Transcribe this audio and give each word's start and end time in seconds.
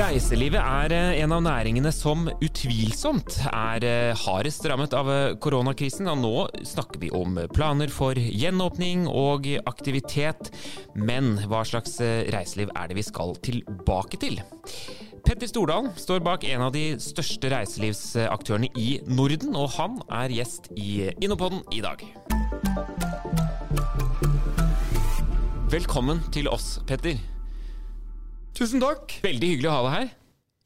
Reiselivet 0.00 0.56
er 0.56 0.92
eh, 0.96 1.18
en 1.20 1.32
av 1.36 1.42
næringene 1.44 1.90
som 1.92 2.22
utvilsomt 2.32 3.34
er 3.50 3.84
eh, 3.84 4.16
hardest 4.16 4.64
rammet 4.70 4.94
av 4.96 5.08
eh, 5.12 5.34
koronakrisen. 5.44 6.06
Og 6.08 6.20
nå 6.22 6.64
snakker 6.64 7.02
vi 7.02 7.10
om 7.12 7.36
planer 7.52 7.90
for 7.92 8.16
gjenåpning 8.16 9.04
og 9.10 9.44
aktivitet. 9.68 10.48
Men 10.96 11.34
hva 11.50 11.60
slags 11.68 11.98
reiseliv 12.00 12.72
er 12.72 12.88
det 12.88 12.96
vi 12.96 13.04
skal 13.04 13.34
tilbake 13.44 14.20
til? 14.22 14.40
Petter 15.26 15.50
Stordalen 15.50 15.92
står 16.00 16.22
bak 16.24 16.46
en 16.48 16.64
av 16.64 16.72
de 16.72 16.94
største 17.02 17.50
reiselivsaktørene 17.52 18.70
i 18.80 19.02
Norden, 19.04 19.52
og 19.52 19.74
han 19.76 19.98
er 20.22 20.32
gjest 20.32 20.70
i 20.80 21.10
Innopodden 21.20 21.60
i 21.76 21.82
dag. 21.84 22.06
Velkommen 25.68 26.24
til 26.32 26.48
oss, 26.48 26.78
Petter. 26.88 27.20
Tusen 28.60 28.82
takk. 28.82 29.14
Veldig 29.24 29.54
hyggelig 29.54 29.68
å 29.70 29.76
ha 29.78 29.84
deg 29.86 29.94
her. 29.94 30.08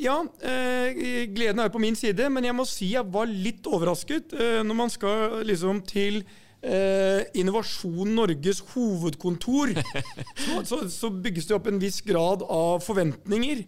Ja, 0.02 0.14
eh, 0.42 1.28
gleden 1.30 1.60
er 1.62 1.70
på 1.70 1.78
min 1.78 1.94
side, 1.94 2.26
men 2.34 2.42
jeg 2.42 2.56
må 2.58 2.64
si 2.66 2.88
jeg 2.90 3.06
var 3.14 3.30
litt 3.30 3.68
overrasket 3.70 4.34
eh, 4.34 4.62
når 4.66 4.78
man 4.80 4.90
skal 4.90 5.44
liksom 5.46 5.78
til 5.86 6.24
eh, 6.58 7.22
Innovasjon 7.38 8.10
Norges 8.16 8.64
hovedkontor. 8.72 9.76
så, 10.42 10.64
så, 10.66 10.80
så, 10.90 11.12
bygges 11.14 11.46
det 11.46 11.54
opp 11.54 11.70
en 11.70 11.78
viss 11.78 12.00
grad 12.02 12.42
av 12.42 12.82
forventninger. 12.82 13.62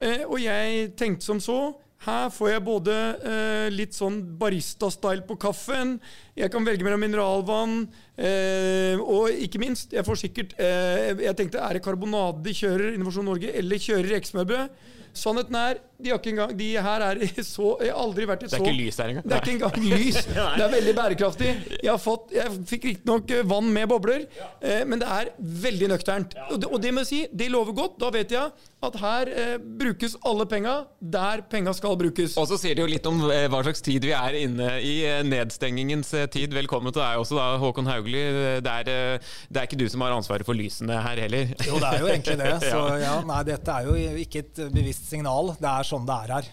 Eh, 0.00 0.24
og 0.24 0.40
jeg 0.40 0.94
tenkte 0.96 1.28
som 1.28 1.42
så 1.42 1.58
her 2.06 2.28
får 2.30 2.50
jeg 2.52 2.62
både 2.62 2.94
eh, 3.26 3.68
litt 3.74 3.96
sånn 3.96 4.20
barista-style 4.38 5.24
på 5.26 5.34
kaffen, 5.42 5.96
jeg 6.38 6.52
kan 6.54 6.66
velge 6.66 6.86
mellom 6.86 7.02
mineralvann, 7.02 7.80
eh, 8.14 9.00
og 9.02 9.34
ikke 9.34 9.58
minst, 9.62 9.96
jeg 9.96 10.06
får 10.06 10.20
sikkert 10.20 10.54
eh, 10.62 11.18
Jeg 11.24 11.34
tenkte 11.38 11.58
er 11.58 11.74
det 11.74 11.82
karbonade 11.82 12.44
de 12.46 12.54
kjører, 12.54 12.94
Innovasjon 12.94 13.26
Norge, 13.26 13.50
eller 13.50 13.82
kjører 13.82 14.12
rekesmørbrød? 14.14 14.78
Sannheten 15.18 15.58
er, 15.58 15.82
de 15.98 16.12
har 16.12 16.20
ikke 16.20 16.30
engang 16.30 16.52
De 16.58 16.68
her 16.78 17.04
er 17.08 17.20
så 17.42 17.72
Jeg 17.82 17.90
har 17.90 17.98
aldri 17.98 18.26
vært 18.30 18.44
i 18.46 18.50
så 18.50 18.54
Det 18.54 18.60
er 18.60 18.68
ikke 18.68 18.78
lys 18.78 19.00
her 19.02 19.12
engang? 19.12 19.26
Det 19.26 19.36
er 19.36 19.42
ikke 19.42 19.54
engang 19.56 19.88
lys. 19.88 20.20
Det 20.58 20.64
er 20.64 20.72
veldig 20.72 20.94
bærekraftig. 20.94 21.50
Jeg, 21.82 21.90
har 21.90 22.00
fått, 22.02 22.32
jeg 22.34 22.54
fikk 22.70 22.86
riktignok 22.88 23.30
eh, 23.34 23.44
vann 23.48 23.68
med 23.74 23.88
bobler, 23.90 24.24
eh, 24.60 24.82
men 24.88 25.00
det 25.00 25.08
er 25.10 25.30
veldig 25.38 25.88
nøkternt. 25.92 26.34
Og 26.52 26.60
det, 26.62 26.70
og 26.70 26.82
det 26.82 26.92
må 26.94 27.02
jeg 27.04 27.08
si, 27.10 27.20
det 27.40 27.48
lover 27.52 27.76
godt. 27.76 27.96
Da 28.02 28.10
vet 28.14 28.34
jeg 28.34 28.68
at 28.78 28.96
her 29.02 29.30
eh, 29.32 29.54
brukes 29.58 30.14
alle 30.26 30.46
penga 30.46 30.74
der 31.00 31.42
penga 31.50 31.72
skal 31.74 31.96
brukes. 31.98 32.36
Og 32.38 32.46
så 32.50 32.58
sier 32.60 32.78
det 32.78 32.84
jo 32.84 32.90
litt 32.90 33.06
om 33.10 33.24
eh, 33.26 33.48
hva 33.50 33.62
slags 33.66 33.82
tid 33.82 34.06
vi 34.06 34.12
er 34.14 34.36
inne 34.38 34.68
i. 34.78 34.94
Eh, 35.08 35.22
nedstengingens 35.26 36.12
tid. 36.30 36.54
Velkommen 36.54 36.94
til 36.94 37.02
deg 37.02 37.22
også, 37.22 37.38
da, 37.38 37.48
Håkon 37.62 37.90
Haugli. 37.90 38.22
Det 38.62 38.74
er, 38.84 39.18
det 39.50 39.60
er 39.60 39.66
ikke 39.66 39.80
du 39.80 39.86
som 39.90 40.04
har 40.06 40.14
ansvaret 40.14 40.46
for 40.46 40.58
lysene 40.58 41.00
her 41.02 41.24
heller. 41.24 41.50
Jo, 41.66 41.80
det 41.82 41.90
er 41.90 42.04
jo 42.04 42.10
egentlig 42.12 42.38
det. 42.38 42.52
Så 42.70 42.84
ja, 43.02 43.16
nei, 43.26 43.40
dette 43.48 43.74
er 43.74 43.88
jo 43.88 44.14
ikke 44.24 44.44
et 44.44 44.62
bevisst 44.74 45.10
signal. 45.10 45.54
Det 45.58 45.70
er 45.72 45.87
sånn 45.88 46.06
det 46.08 46.18
er 46.24 46.34
her. 46.36 46.50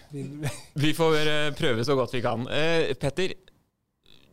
vi 0.84 0.94
får 0.96 1.18
prøve 1.58 1.84
så 1.86 1.96
godt 1.98 2.16
vi 2.16 2.22
kan. 2.24 2.46
Petter, 3.00 3.36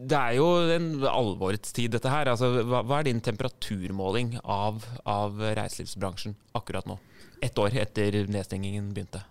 det 0.03 0.17
er 0.19 0.37
jo 0.37 0.47
en 0.73 0.87
alvorets 1.07 1.75
tid, 1.75 1.93
dette 1.93 2.11
her. 2.11 2.31
Altså, 2.31 2.49
hva, 2.63 2.81
hva, 2.81 2.99
er 2.99 3.09
din 3.09 3.21
temperaturmåling 3.23 4.37
av, 4.43 4.83
av 5.07 5.39
reiselivsbransjen 5.59 6.35
akkurat 6.57 6.89
nå? 6.89 6.97
Ett 7.43 7.59
år 7.59 7.75
etter 7.83 8.23
nedstengingen 8.31 8.89
begynte. 8.95 9.23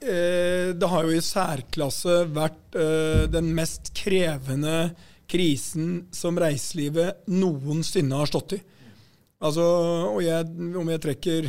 Eh, 0.00 0.72
det 0.76 0.88
har 0.92 1.06
jo 1.06 1.16
i 1.16 1.24
særklasse 1.24 2.22
vært 2.36 2.76
eh, 2.78 3.26
den 3.32 3.48
mest 3.56 3.94
krevende 3.96 4.92
krisen 5.26 6.06
som 6.14 6.38
reiselivet 6.38 7.24
noensinne 7.32 8.20
har 8.20 8.30
stått 8.30 8.58
i. 8.58 8.62
Altså, 9.42 9.64
og 10.12 10.20
jeg, 10.24 10.46
om 10.78 10.92
jeg 10.92 11.02
trekker 11.02 11.48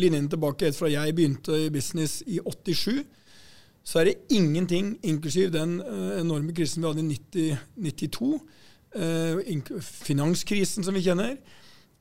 linjen 0.00 0.28
tilbake 0.30 0.68
helt 0.68 0.78
fra 0.78 0.90
jeg 0.92 1.14
begynte 1.16 1.56
i 1.66 1.70
business 1.72 2.20
i 2.26 2.38
87, 2.40 3.04
så 3.88 4.00
er 4.00 4.10
det 4.10 4.34
ingenting, 4.36 4.98
inklusiv 5.02 5.52
den 5.54 5.78
uh, 5.80 6.18
enorme 6.20 6.52
krisen 6.52 6.82
vi 6.82 6.90
hadde 6.90 7.04
i 7.04 7.08
90, 7.08 7.62
92, 7.86 8.32
uh, 9.00 9.80
finanskrisen 9.80 10.84
som 10.84 10.96
vi 10.96 11.04
kjenner, 11.06 11.38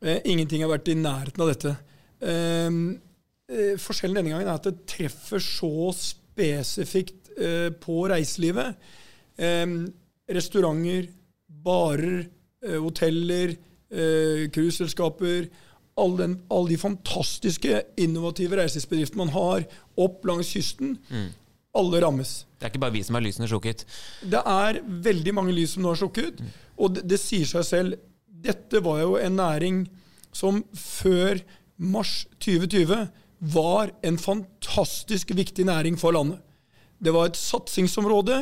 uh, 0.03 0.17
ingenting 0.27 0.65
har 0.65 0.73
vært 0.73 0.91
i 0.91 0.97
nærheten 0.99 1.45
av 1.45 1.53
dette. 1.53 1.75
forskjellen 3.77 4.17
denne 4.17 4.31
gangen 4.33 4.47
er 4.49 4.57
at 4.57 4.65
det 4.65 4.87
treffer 4.89 5.39
så 5.39 5.91
spesifikt 5.93 7.29
på 7.79 7.97
reiselivet. 8.09 8.73
restauranter, 10.27 11.05
barer, 11.47 12.25
hoteller, 12.81 13.53
cruiseselskaper 14.49 15.45
alle, 15.97 16.29
all 16.53 16.69
de 16.69 16.77
fantastiske, 16.77 17.81
innovative 17.97 18.59
reiselivsbedriftene 18.59 19.25
man 19.25 19.33
har 19.33 19.67
opp 19.97 20.25
langs 20.29 20.53
kysten. 20.53 20.97
Mm 21.09 21.29
alle 21.77 22.01
rammes. 22.01 22.33
Det 22.57 22.65
er 22.65 22.73
ikke 22.73 22.81
bare 22.81 22.95
vi 22.95 23.03
som 23.05 23.17
har 23.17 23.25
lysene 23.25 23.49
slukket? 23.49 23.85
Det 24.25 24.41
er 24.41 24.81
veldig 25.07 25.33
mange 25.37 25.55
lys 25.55 25.75
som 25.75 25.85
nå 25.85 25.93
har 25.93 25.99
slukket. 26.01 26.41
Mm. 26.41 26.51
Og 26.81 26.95
det, 26.95 27.05
det, 27.11 27.19
sier 27.21 27.49
seg 27.49 27.67
selv. 27.67 28.01
Dette 28.47 28.81
var 28.85 29.01
jo 29.03 29.15
en 29.21 29.37
næring 29.39 29.83
som 30.35 30.63
før 30.77 31.41
mars 31.77 32.25
2020 32.43 33.07
var 33.53 33.93
en 34.05 34.17
fantastisk 34.17 35.33
viktig 35.37 35.67
næring 35.69 35.97
for 36.01 36.15
landet. 36.15 36.41
Det 36.97 37.13
var 37.13 37.29
et 37.29 37.37
satsingsområde. 37.37 38.41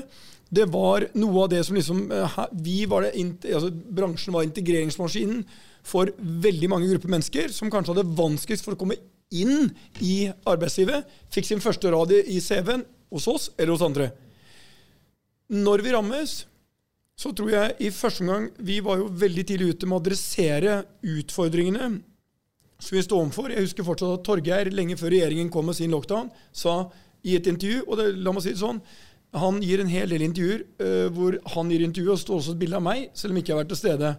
Det 0.55 0.69
var 0.71 1.09
noe 1.19 1.43
av 1.43 1.51
det 1.51 1.65
som 1.67 1.75
liksom 1.75 2.05
eh, 2.15 2.35
vi 2.63 2.85
var 2.87 3.03
det, 3.03 3.15
altså 3.49 3.71
Bransjen 3.71 4.35
var 4.35 4.45
integreringsmaskinen 4.47 5.41
for 5.85 6.09
veldig 6.17 6.69
mange 6.71 6.89
grupper 6.89 7.11
mennesker 7.13 7.53
som 7.53 7.71
kanskje 7.73 7.93
hadde 7.95 8.17
vanskeligst 8.17 8.65
for 8.65 8.75
å 8.75 8.79
komme 8.79 8.97
inn 9.33 9.69
i 10.01 10.31
arbeidslivet. 10.47 11.05
Fikk 11.33 11.49
sin 11.49 11.63
første 11.63 11.91
radio 11.93 12.19
i 12.25 12.41
CV-en, 12.43 12.85
hos 13.13 13.27
oss 13.31 13.47
eller 13.55 13.75
hos 13.75 13.85
andre. 13.85 14.09
Når 15.53 15.83
vi 15.85 15.93
rammes, 15.93 16.33
så 17.15 17.31
tror 17.31 17.51
jeg 17.53 17.75
i 17.85 17.91
første 17.95 18.25
omgang 18.25 18.49
Vi 18.59 18.81
var 18.83 18.97
jo 18.99 19.05
veldig 19.07 19.45
tidlig 19.47 19.69
ute 19.71 19.87
med 19.87 19.95
å 19.95 20.01
adressere 20.01 20.81
utfordringene 21.05 21.93
som 22.75 22.97
vi 22.97 23.03
står 23.05 23.21
overfor. 23.21 23.53
Jeg 23.53 23.63
husker 23.63 23.87
fortsatt 23.87 24.17
at 24.17 24.25
Torgeir, 24.27 24.69
lenge 24.73 24.97
før 24.99 25.13
regjeringen 25.13 25.51
kom 25.53 25.69
med 25.69 25.77
sin 25.77 25.93
lockdown, 25.95 26.27
sa 26.51 26.89
i 27.25 27.37
et 27.37 27.47
intervju 27.47 27.85
og 27.85 27.99
det, 28.01 28.09
la 28.19 28.33
meg 28.35 28.43
si 28.43 28.51
det 28.55 28.61
sånn, 28.61 28.81
Han 29.35 29.57
gir 29.63 29.81
en 29.83 29.89
hel 29.91 30.11
del 30.11 30.23
intervjuer 30.23 30.61
uh, 30.79 31.07
hvor 31.11 31.35
han 31.55 31.71
gir 31.71 31.81
intervju, 31.83 32.11
og 32.13 32.19
står 32.19 32.37
også 32.37 32.53
et 32.53 32.59
bilde 32.61 32.77
av 32.77 32.85
meg, 32.85 33.09
selv 33.13 33.33
om 33.33 33.39
ikke 33.39 33.51
jeg 33.51 33.55
har 33.55 33.63
vært 33.63 33.71
til 33.73 33.79
stede. 33.81 34.11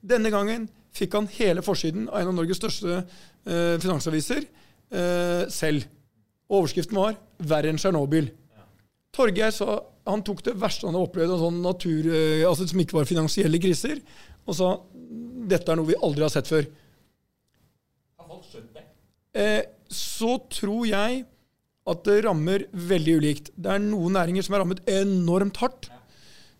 Denne 0.00 0.30
gangen 0.32 0.68
fikk 0.94 1.16
han 1.18 1.28
hele 1.36 1.64
forsiden 1.64 2.06
av 2.08 2.20
en 2.20 2.30
av 2.30 2.36
Norges 2.38 2.60
største 2.60 3.00
eh, 3.00 3.74
finansaviser 3.82 4.44
eh, 4.44 5.44
selv. 5.52 5.88
Overskriften 6.50 6.98
var 6.98 7.16
'Verre 7.38 7.72
enn 7.72 7.80
Tsjernobyl'. 7.80 8.30
Torgeir 9.14 9.52
sa 9.54 9.82
han 10.06 10.22
tok 10.26 10.42
det 10.44 10.56
verste 10.60 10.86
han 10.86 10.94
hadde 10.94 11.08
opplevd, 11.08 11.32
av 11.32 11.42
sånn 11.42 11.60
natur, 11.64 12.08
eh, 12.12 12.44
altså 12.48 12.66
som 12.68 12.80
ikke 12.82 12.98
var 12.98 13.08
finansielle 13.08 13.60
kriser, 13.62 14.00
og 14.44 14.58
sa 14.58 14.72
dette 15.48 15.70
er 15.70 15.78
noe 15.78 15.88
vi 15.88 16.00
aldri 16.00 16.24
har 16.26 16.32
sett 16.32 16.50
før. 16.50 16.66
Eh, 19.34 19.62
så 19.90 20.36
tror 20.52 20.84
jeg 20.86 21.24
at 21.90 22.04
det 22.06 22.20
rammer 22.24 22.66
veldig 22.72 23.16
ulikt. 23.20 23.50
Det 23.56 23.72
er 23.74 23.82
noen 23.82 24.14
næringer 24.16 24.46
som 24.46 24.54
er 24.54 24.62
rammet 24.62 24.84
enormt 24.88 25.58
hardt. 25.60 25.90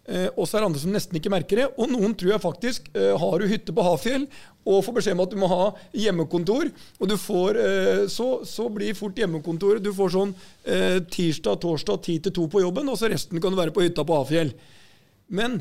Eh, 0.05 0.27
og 0.37 0.45
så 0.45 0.59
er 0.59 0.63
det 0.63 0.69
andre 0.69 0.83
som 0.83 0.93
nesten 0.93 1.17
ikke 1.17 1.33
merker 1.33 1.61
det. 1.61 1.69
Og 1.81 1.89
noen 1.89 2.13
tror 2.19 2.35
jeg 2.35 2.43
faktisk 2.43 2.91
eh, 2.93 3.15
har 3.21 3.41
du 3.41 3.49
hytte 3.49 3.75
på 3.75 3.85
Hafjell 3.87 4.27
og 4.65 4.83
får 4.85 4.97
beskjed 4.99 5.17
om 5.17 5.23
at 5.25 5.33
du 5.33 5.39
må 5.41 5.49
ha 5.49 5.65
hjemmekontor, 5.97 6.71
og 7.01 7.09
du 7.09 7.17
får, 7.21 7.59
eh, 7.61 8.03
så, 8.13 8.29
så 8.49 8.69
blir 8.73 8.97
fort 8.97 9.19
hjemmekontoret 9.21 9.85
Du 9.85 9.93
får 9.97 10.15
sånn 10.15 10.37
tirsdag, 11.13 11.59
torsdag, 11.61 12.01
ti 12.05 12.19
til 12.25 12.33
to 12.37 12.47
på 12.53 12.63
jobben, 12.63 12.89
og 12.89 12.97
så 12.97 13.11
resten 13.13 13.41
kan 13.43 13.53
du 13.53 13.61
være 13.61 13.75
på 13.77 13.85
hytta 13.85 14.05
på 14.09 14.17
Hafjell. 14.17 14.55
Men 15.29 15.59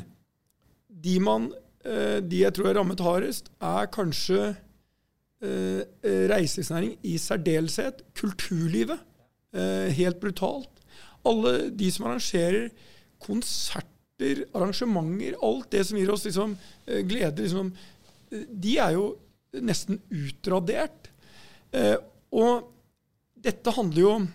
de, 0.87 1.17
man, 1.23 1.49
de 1.83 2.39
jeg 2.39 2.55
tror 2.55 2.69
er 2.69 2.77
rammet 2.79 3.03
hardest, 3.03 3.51
er 3.59 3.89
kanskje 3.91 4.53
reiselivsnæring 5.43 6.93
i 7.03 7.17
særdeleshet. 7.19 7.99
Kulturlivet. 8.15 9.03
helt 9.99 10.21
brutalt. 10.23 10.71
Alle 11.27 11.67
de 11.75 11.91
som 11.91 12.07
arrangerer 12.07 12.71
konsert 13.19 13.92
konserter, 14.17 14.45
arrangementer, 14.53 15.35
alt 15.41 15.71
det 15.71 15.85
som 15.85 15.97
gir 15.97 16.11
oss 16.11 16.25
liksom, 16.25 16.57
eh, 16.85 17.01
glede, 17.01 17.41
liksom, 17.41 17.73
eh, 18.31 18.45
de 18.49 18.77
er 18.77 18.91
jo 18.93 19.17
nesten 19.53 19.99
utradert. 20.09 21.09
Eh, 21.71 21.97
og 22.31 22.71
dette 23.35 23.71
handler 23.71 24.01
jo 24.01 24.27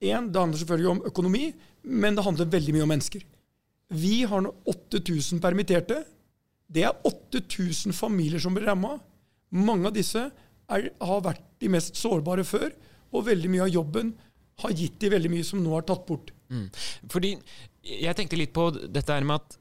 en, 0.00 0.30
Det 0.30 0.38
handler 0.40 0.58
selvfølgelig 0.58 0.90
om 0.90 1.02
økonomi, 1.06 1.54
men 1.84 2.14
det 2.14 2.24
handler 2.24 2.44
veldig 2.44 2.74
mye 2.74 2.82
om 2.82 2.88
mennesker. 2.88 3.22
Vi 3.90 4.24
har 4.24 4.40
nå 4.42 4.52
8000 4.66 5.40
permitterte. 5.40 6.04
Det 6.68 6.82
er 6.82 6.92
8000 7.04 7.92
familier 7.92 8.38
som 8.38 8.52
blir 8.52 8.66
ramma. 8.66 9.00
Mange 9.50 9.86
av 9.86 9.94
disse 9.94 10.30
er, 10.68 10.90
har 11.00 11.20
vært 11.22 11.40
de 11.58 11.68
mest 11.68 11.96
sårbare 11.96 12.44
før, 12.44 12.70
og 13.12 13.24
veldig 13.24 13.48
mye 13.48 13.62
av 13.62 13.68
jobben 13.72 14.14
har 14.62 14.78
gitt 14.78 15.00
de 15.02 15.10
veldig 15.16 15.32
mye 15.32 15.46
som 15.46 15.62
nå 15.62 15.74
er 15.78 15.86
tatt 15.88 16.06
bort. 16.06 16.30
Mm. 16.52 16.68
Fordi 17.10 17.34
jeg 17.84 18.16
tenkte 18.16 18.38
litt 18.38 18.54
på 18.54 18.70
dette 18.70 19.12
her 19.12 19.26
med 19.26 19.42
at 19.42 19.58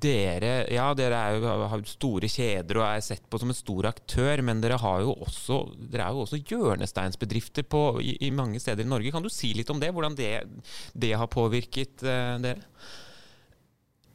dere, 0.00 0.52
ja, 0.72 0.86
dere 0.96 1.18
er 1.18 1.36
jo, 1.36 1.50
har 1.68 1.82
store 1.88 2.28
kjeder 2.30 2.78
og 2.80 2.86
er 2.86 3.02
sett 3.04 3.26
på 3.28 3.40
som 3.40 3.50
en 3.52 3.58
stor 3.58 3.90
aktør, 3.90 4.40
men 4.46 4.62
dere, 4.62 4.78
har 4.80 5.02
jo 5.04 5.12
også, 5.26 5.58
dere 5.90 6.06
er 6.06 6.16
jo 6.16 6.24
også 6.24 6.40
hjørnesteinsbedrifter 6.40 7.66
på, 7.68 7.82
i, 8.00 8.14
i, 8.24 8.30
mange 8.32 8.62
steder 8.62 8.86
i 8.86 8.88
Norge. 8.88 9.12
Kan 9.12 9.26
du 9.26 9.28
si 9.32 9.52
litt 9.56 9.70
om 9.72 9.82
det? 9.82 9.92
Hvordan 9.92 10.16
det, 10.16 10.32
det 10.94 11.12
har 11.12 11.30
påvirket 11.30 12.06
uh, 12.06 12.38
dere? 12.40 12.64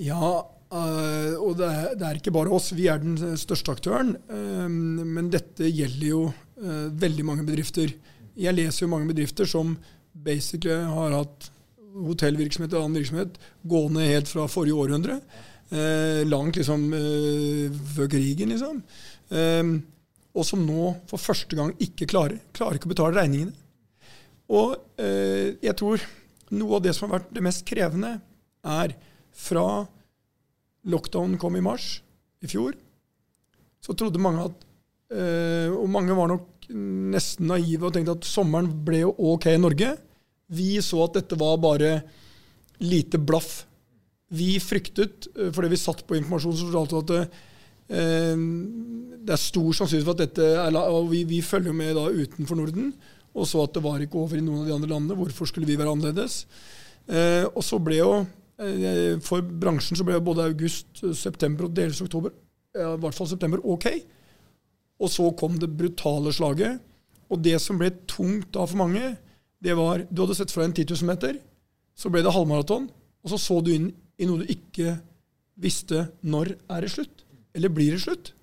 Ja, 0.02 0.32
uh, 0.42 1.36
og 1.38 1.54
det 1.60 1.70
er, 1.70 1.94
det 1.94 2.08
er, 2.08 2.20
ikke 2.24 2.34
bare 2.36 2.56
oss. 2.56 2.72
Vi 2.74 2.90
er 2.90 3.04
den 3.04 3.38
største 3.38 3.76
aktøren. 3.78 4.16
Uh, 4.32 4.66
men 4.66 5.30
dette 5.34 5.70
gjelder 5.70 6.10
jo 6.10 6.26
veldig 6.56 7.24
mange 7.28 7.44
bedrifter. 7.44 7.92
Jeg 8.40 8.56
leser 8.56 8.86
jo 8.86 8.92
mange 8.94 9.10
bedrifter 9.10 9.48
som 9.48 9.74
basically 10.24 10.78
har 10.88 11.16
hatt 11.16 11.50
hotellvirksomhet 11.96 12.74
og 12.76 12.86
annen 12.86 13.00
virksomhet 13.00 13.38
gående 13.68 14.08
helt 14.08 14.32
fra 14.32 14.48
forrige 14.52 14.78
århundre. 14.86 15.20
Eh, 15.72 16.22
langt 16.28 16.60
liksom 16.60 16.88
eh, 16.94 17.76
før 17.96 18.10
krigen, 18.12 18.52
liksom. 18.54 18.82
Eh, 19.32 19.76
og 20.36 20.44
som 20.48 20.66
nå 20.68 20.92
for 21.10 21.22
første 21.22 21.56
gang 21.58 21.72
ikke 21.82 22.08
klarer. 22.12 22.42
Klarer 22.56 22.80
ikke 22.80 22.90
å 22.90 22.94
betale 22.96 23.18
regningene. 23.18 23.56
Og 24.52 24.76
eh, 25.02 25.56
jeg 25.64 25.76
tror 25.80 26.04
noe 26.54 26.78
av 26.78 26.86
det 26.86 26.94
som 26.94 27.08
har 27.08 27.20
vært 27.20 27.34
det 27.34 27.44
mest 27.46 27.66
krevende, 27.68 28.18
er 28.66 28.96
fra 29.36 29.86
lockdown 30.90 31.38
kom 31.42 31.58
i 31.58 31.64
mars 31.66 32.00
i 32.46 32.50
fjor, 32.50 32.76
så 33.82 33.94
trodde 33.98 34.22
mange 34.22 34.48
at 34.48 34.64
eh, 35.14 35.70
Og 35.70 35.86
mange 35.92 36.16
var 36.18 36.30
nok 36.32 36.55
nesten 36.72 37.50
naive 37.52 37.88
og 37.88 37.96
tenkte 37.96 38.18
at 38.18 38.28
sommeren 38.28 38.70
ble 38.86 39.04
jo 39.04 39.14
ok 39.34 39.50
i 39.54 39.62
Norge. 39.62 39.96
Vi 40.56 40.76
så 40.86 41.02
at 41.06 41.20
dette 41.20 41.40
var 41.40 41.58
bare 41.62 41.98
lite 42.84 43.20
blaff. 43.22 43.64
Vi 44.36 44.56
fryktet, 44.60 45.30
eh, 45.36 45.52
fordi 45.56 45.74
vi 45.74 45.82
satt 45.82 46.06
på 46.08 46.18
informasjon 46.20 46.58
som 46.60 46.72
fortalte 46.72 47.04
at 47.04 47.36
eh, 47.90 48.38
det 49.26 49.36
er 49.36 49.42
stor 49.42 49.78
sannsynlighet 49.78 50.08
for 50.08 50.18
at 50.18 50.26
dette 50.26 50.48
er 50.64 50.80
og 50.82 51.12
vi, 51.12 51.24
vi 51.30 51.42
følger 51.46 51.74
med 51.74 51.96
da 51.98 52.10
utenfor 52.10 52.58
Norden 52.60 52.94
og 53.36 53.48
så 53.50 53.66
at 53.66 53.76
det 53.76 53.84
var 53.84 54.02
ikke 54.04 54.22
over 54.22 54.40
i 54.40 54.44
noen 54.44 54.64
av 54.64 54.70
de 54.70 54.76
andre 54.76 54.92
landene. 54.94 55.18
Hvorfor 55.20 55.50
skulle 55.50 55.68
vi 55.68 55.78
være 55.80 55.92
annerledes? 55.92 56.44
Eh, 57.06 57.44
og 57.52 57.62
så 57.66 57.78
ble 57.84 58.00
jo 58.00 58.12
eh, 58.58 59.20
For 59.22 59.44
bransjen 59.46 60.00
så 60.00 60.06
ble 60.08 60.16
jo 60.16 60.24
både 60.26 60.48
august, 60.48 61.04
september 61.14 61.68
og 61.68 61.76
delvis 61.76 62.02
oktober, 62.02 62.34
i 62.76 62.86
hvert 63.04 63.18
fall 63.18 63.30
september, 63.30 63.62
ok. 63.62 63.90
Og 65.02 65.12
så 65.12 65.28
kom 65.38 65.58
det 65.60 65.74
brutale 65.76 66.32
slaget. 66.36 66.80
Og 67.32 67.42
det 67.44 67.58
som 67.64 67.80
ble 67.80 67.92
tungt 68.08 68.52
da 68.56 68.66
for 68.68 68.80
mange, 68.80 69.16
det 69.64 69.76
var 69.78 70.06
Du 70.12 70.24
hadde 70.24 70.38
sett 70.38 70.54
for 70.54 70.62
deg 70.62 70.72
en 70.72 70.78
10 70.78 71.02
000 71.02 71.10
meter, 71.10 71.40
så 71.96 72.12
ble 72.12 72.22
det 72.26 72.34
halvmaraton, 72.36 72.90
og 73.24 73.32
så 73.32 73.40
så 73.42 73.60
du 73.64 73.72
inn 73.74 73.90
i 74.20 74.28
noe 74.28 74.44
du 74.44 74.52
ikke 74.52 74.98
visste 75.60 76.10
når 76.22 76.54
er 76.70 76.86
det 76.86 76.92
slutt. 76.94 77.24
Eller 77.56 77.72
blir 77.72 77.96
det 77.96 78.04
slutt? 78.04 78.34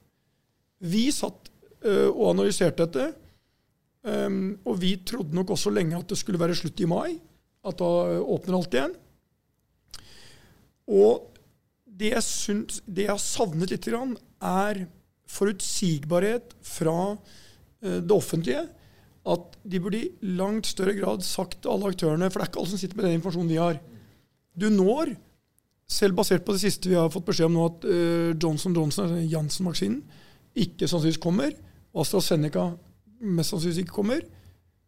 Vi 0.83 1.11
satt 1.15 1.53
øh, 1.85 2.09
og 2.09 2.33
analyserte 2.33 2.87
dette, 2.89 3.13
um, 4.03 4.57
og 4.67 4.81
vi 4.81 4.97
trodde 5.07 5.37
nok 5.37 5.53
også 5.55 5.71
lenge 5.71 5.99
at 5.99 6.09
det 6.11 6.19
skulle 6.19 6.41
være 6.41 6.57
slutt 6.59 6.81
i 6.81 6.89
mai. 6.91 7.21
At 7.63 7.79
da 7.79 8.19
åpner 8.19 8.57
alt 8.59 8.75
igjen. 8.75 8.97
Og 10.91 11.29
det 11.87 12.11
jeg, 12.17 12.25
syns, 12.27 12.81
det 12.89 13.07
jeg 13.07 13.13
har 13.13 13.23
savnet 13.23 13.71
litt, 13.71 13.87
er 13.87 14.81
forutsigbarhet 15.33 16.55
fra 16.67 16.97
uh, 17.15 17.99
det 17.99 18.15
offentlige 18.15 18.67
at 19.33 19.59
de 19.63 19.79
burde 19.79 20.01
i 20.01 20.31
langt 20.35 20.67
større 20.67 20.97
grad 20.99 21.23
sagt 21.23 21.61
til 21.63 21.71
alle 21.71 21.93
aktørene 21.93 22.27
For 22.27 22.41
det 22.41 22.47
er 22.47 22.51
ikke 22.51 22.63
alle 22.63 22.73
som 22.73 22.81
sitter 22.81 22.99
med 22.99 23.07
den 23.07 23.21
informasjonen 23.21 23.53
vi 23.53 23.61
har. 23.61 23.79
Du 24.59 24.67
når, 24.69 25.15
selv 25.87 26.17
basert 26.19 26.45
på 26.45 26.57
det 26.57 26.65
siste 26.65 26.91
vi 26.91 26.99
har 26.99 27.13
fått 27.13 27.29
beskjed 27.29 27.51
om 27.51 27.59
nå, 27.59 27.67
at 27.71 27.87
uh, 27.89 28.31
Johnson 28.35 28.75
Johnson, 28.77 29.07
altså 29.09 29.27
Janssen-vaksinen, 29.33 30.01
ikke 30.53 30.89
sannsynligvis 30.89 31.23
kommer, 31.23 31.55
og 31.93 32.03
AstraZeneca 32.03 32.67
mest 33.23 33.55
sannsynligvis 33.55 33.85
ikke 33.85 34.01
kommer, 34.01 34.25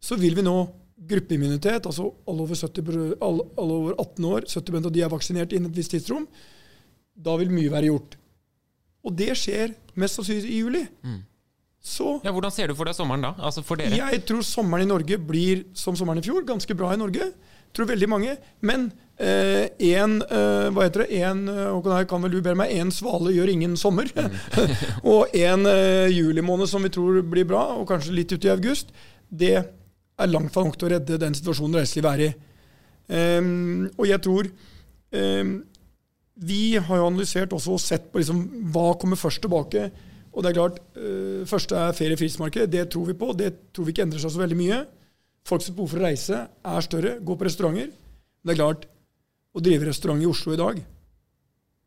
så 0.03 0.17
vil 0.19 0.35
vi 0.37 0.43
nå 0.45 0.57
gruppeimmunitet, 0.95 1.85
altså 1.85 2.09
alle 2.27 2.45
over, 2.45 2.55
70, 2.55 3.15
alle, 3.21 3.47
alle 3.59 3.79
over 3.79 3.95
18 3.99 4.27
år, 4.29 4.45
70 4.51 4.77
av 4.85 4.93
de 4.93 5.01
er 5.03 5.11
vaksinert 5.11 5.55
innen 5.55 5.71
et 5.71 5.79
visst 5.79 5.91
tidsrom. 5.95 6.27
Da 7.15 7.35
vil 7.39 7.51
mye 7.53 7.71
være 7.71 7.89
gjort. 7.89 8.15
Og 9.05 9.15
det 9.15 9.31
skjer 9.37 9.75
mest 9.99 10.19
sannsynlig 10.19 10.51
i 10.51 10.59
juli. 10.63 10.83
Mm. 11.05 11.23
Så, 11.85 12.15
ja, 12.25 12.31
hvordan 12.33 12.53
ser 12.53 12.71
du 12.71 12.77
for 12.77 12.89
deg 12.89 12.97
sommeren 12.97 13.27
da? 13.27 13.35
Altså 13.45 13.61
for 13.61 13.77
dere? 13.77 13.93
Jeg 13.93 14.23
tror 14.25 14.41
sommeren 14.45 14.87
i 14.87 14.89
Norge 14.89 15.19
blir 15.21 15.67
som 15.77 15.97
sommeren 15.97 16.23
i 16.23 16.25
fjor. 16.25 16.41
Ganske 16.47 16.77
bra 16.77 16.89
i 16.95 16.97
Norge. 16.97 17.29
Tror 17.75 17.91
veldig 17.91 18.09
mange. 18.09 18.33
Men 18.65 18.87
én 19.15 20.15
eh, 20.25 20.37
eh, 20.37 20.69
Hva 20.73 20.87
heter 20.87 21.05
det? 21.05 21.19
En, 21.23 21.47
eh, 21.47 21.91
her 21.93 22.07
kan 22.09 22.23
vel 22.25 22.33
du 22.33 22.41
be 22.41 22.55
meg, 22.57 22.73
én 22.73 22.91
svale 22.91 23.31
gjør 23.35 23.51
ingen 23.53 23.77
sommer. 23.77 24.09
Mm. 24.15 24.39
og 25.13 25.35
en 25.35 25.69
eh, 25.69 26.09
julimåned 26.11 26.67
som 26.67 26.83
vi 26.83 26.89
tror 26.89 27.21
blir 27.21 27.45
bra, 27.47 27.67
og 27.77 27.87
kanskje 27.87 28.15
litt 28.15 28.33
ute 28.33 28.49
i 28.49 28.53
august, 28.55 28.91
det 29.29 29.55
er 29.55 30.31
langt 30.31 30.53
fra 30.53 30.65
nok 30.65 30.77
til 30.79 30.89
å 30.89 30.93
redde 30.95 31.21
den 31.21 31.37
situasjonen 31.37 31.79
reiselivet 31.79 32.11
er 32.11 32.25
i. 32.25 32.33
Um, 33.05 33.85
og 33.99 34.07
jeg 34.09 34.21
tror 34.25 34.47
um, 35.13 35.49
Vi 36.35 36.75
har 36.75 36.99
jo 36.99 37.07
analysert 37.07 37.53
også 37.55 37.77
og 37.77 37.81
sett 37.83 38.09
på 38.11 38.19
liksom, 38.19 38.41
hva 38.73 38.89
kommer 38.99 39.19
først 39.19 39.41
tilbake. 39.45 39.87
Og 40.35 40.43
det 40.43 40.49
er 40.49 40.57
klart, 40.57 40.81
øh, 40.99 41.45
første 41.47 41.75
er 41.79 41.95
ferie- 41.95 42.17
og 42.17 42.19
fritidsmarkedet. 42.19 42.71
Det 42.71 42.89
tror 42.91 43.05
vi 43.07 43.13
på. 43.13 43.31
Det 43.37 43.53
tror 43.71 43.85
vi 43.85 43.95
ikke 43.95 44.03
endrer 44.03 44.19
seg 44.19 44.33
så 44.33 44.41
veldig 44.41 44.57
mye. 44.59 44.81
Folks 45.47 45.69
behov 45.69 45.93
for 45.93 46.01
å 46.01 46.07
reise 46.09 46.41
er 46.49 46.81
større. 46.81 47.19
Gå 47.23 47.37
på 47.37 47.47
restauranter. 47.47 47.93
Men 48.43 48.51
det 48.51 48.55
er 48.55 48.63
klart, 48.63 48.85
å 49.55 49.63
drive 49.63 49.87
restaurant 49.87 50.21
i 50.21 50.27
Oslo 50.27 50.53
i 50.53 50.59
dag 50.59 50.81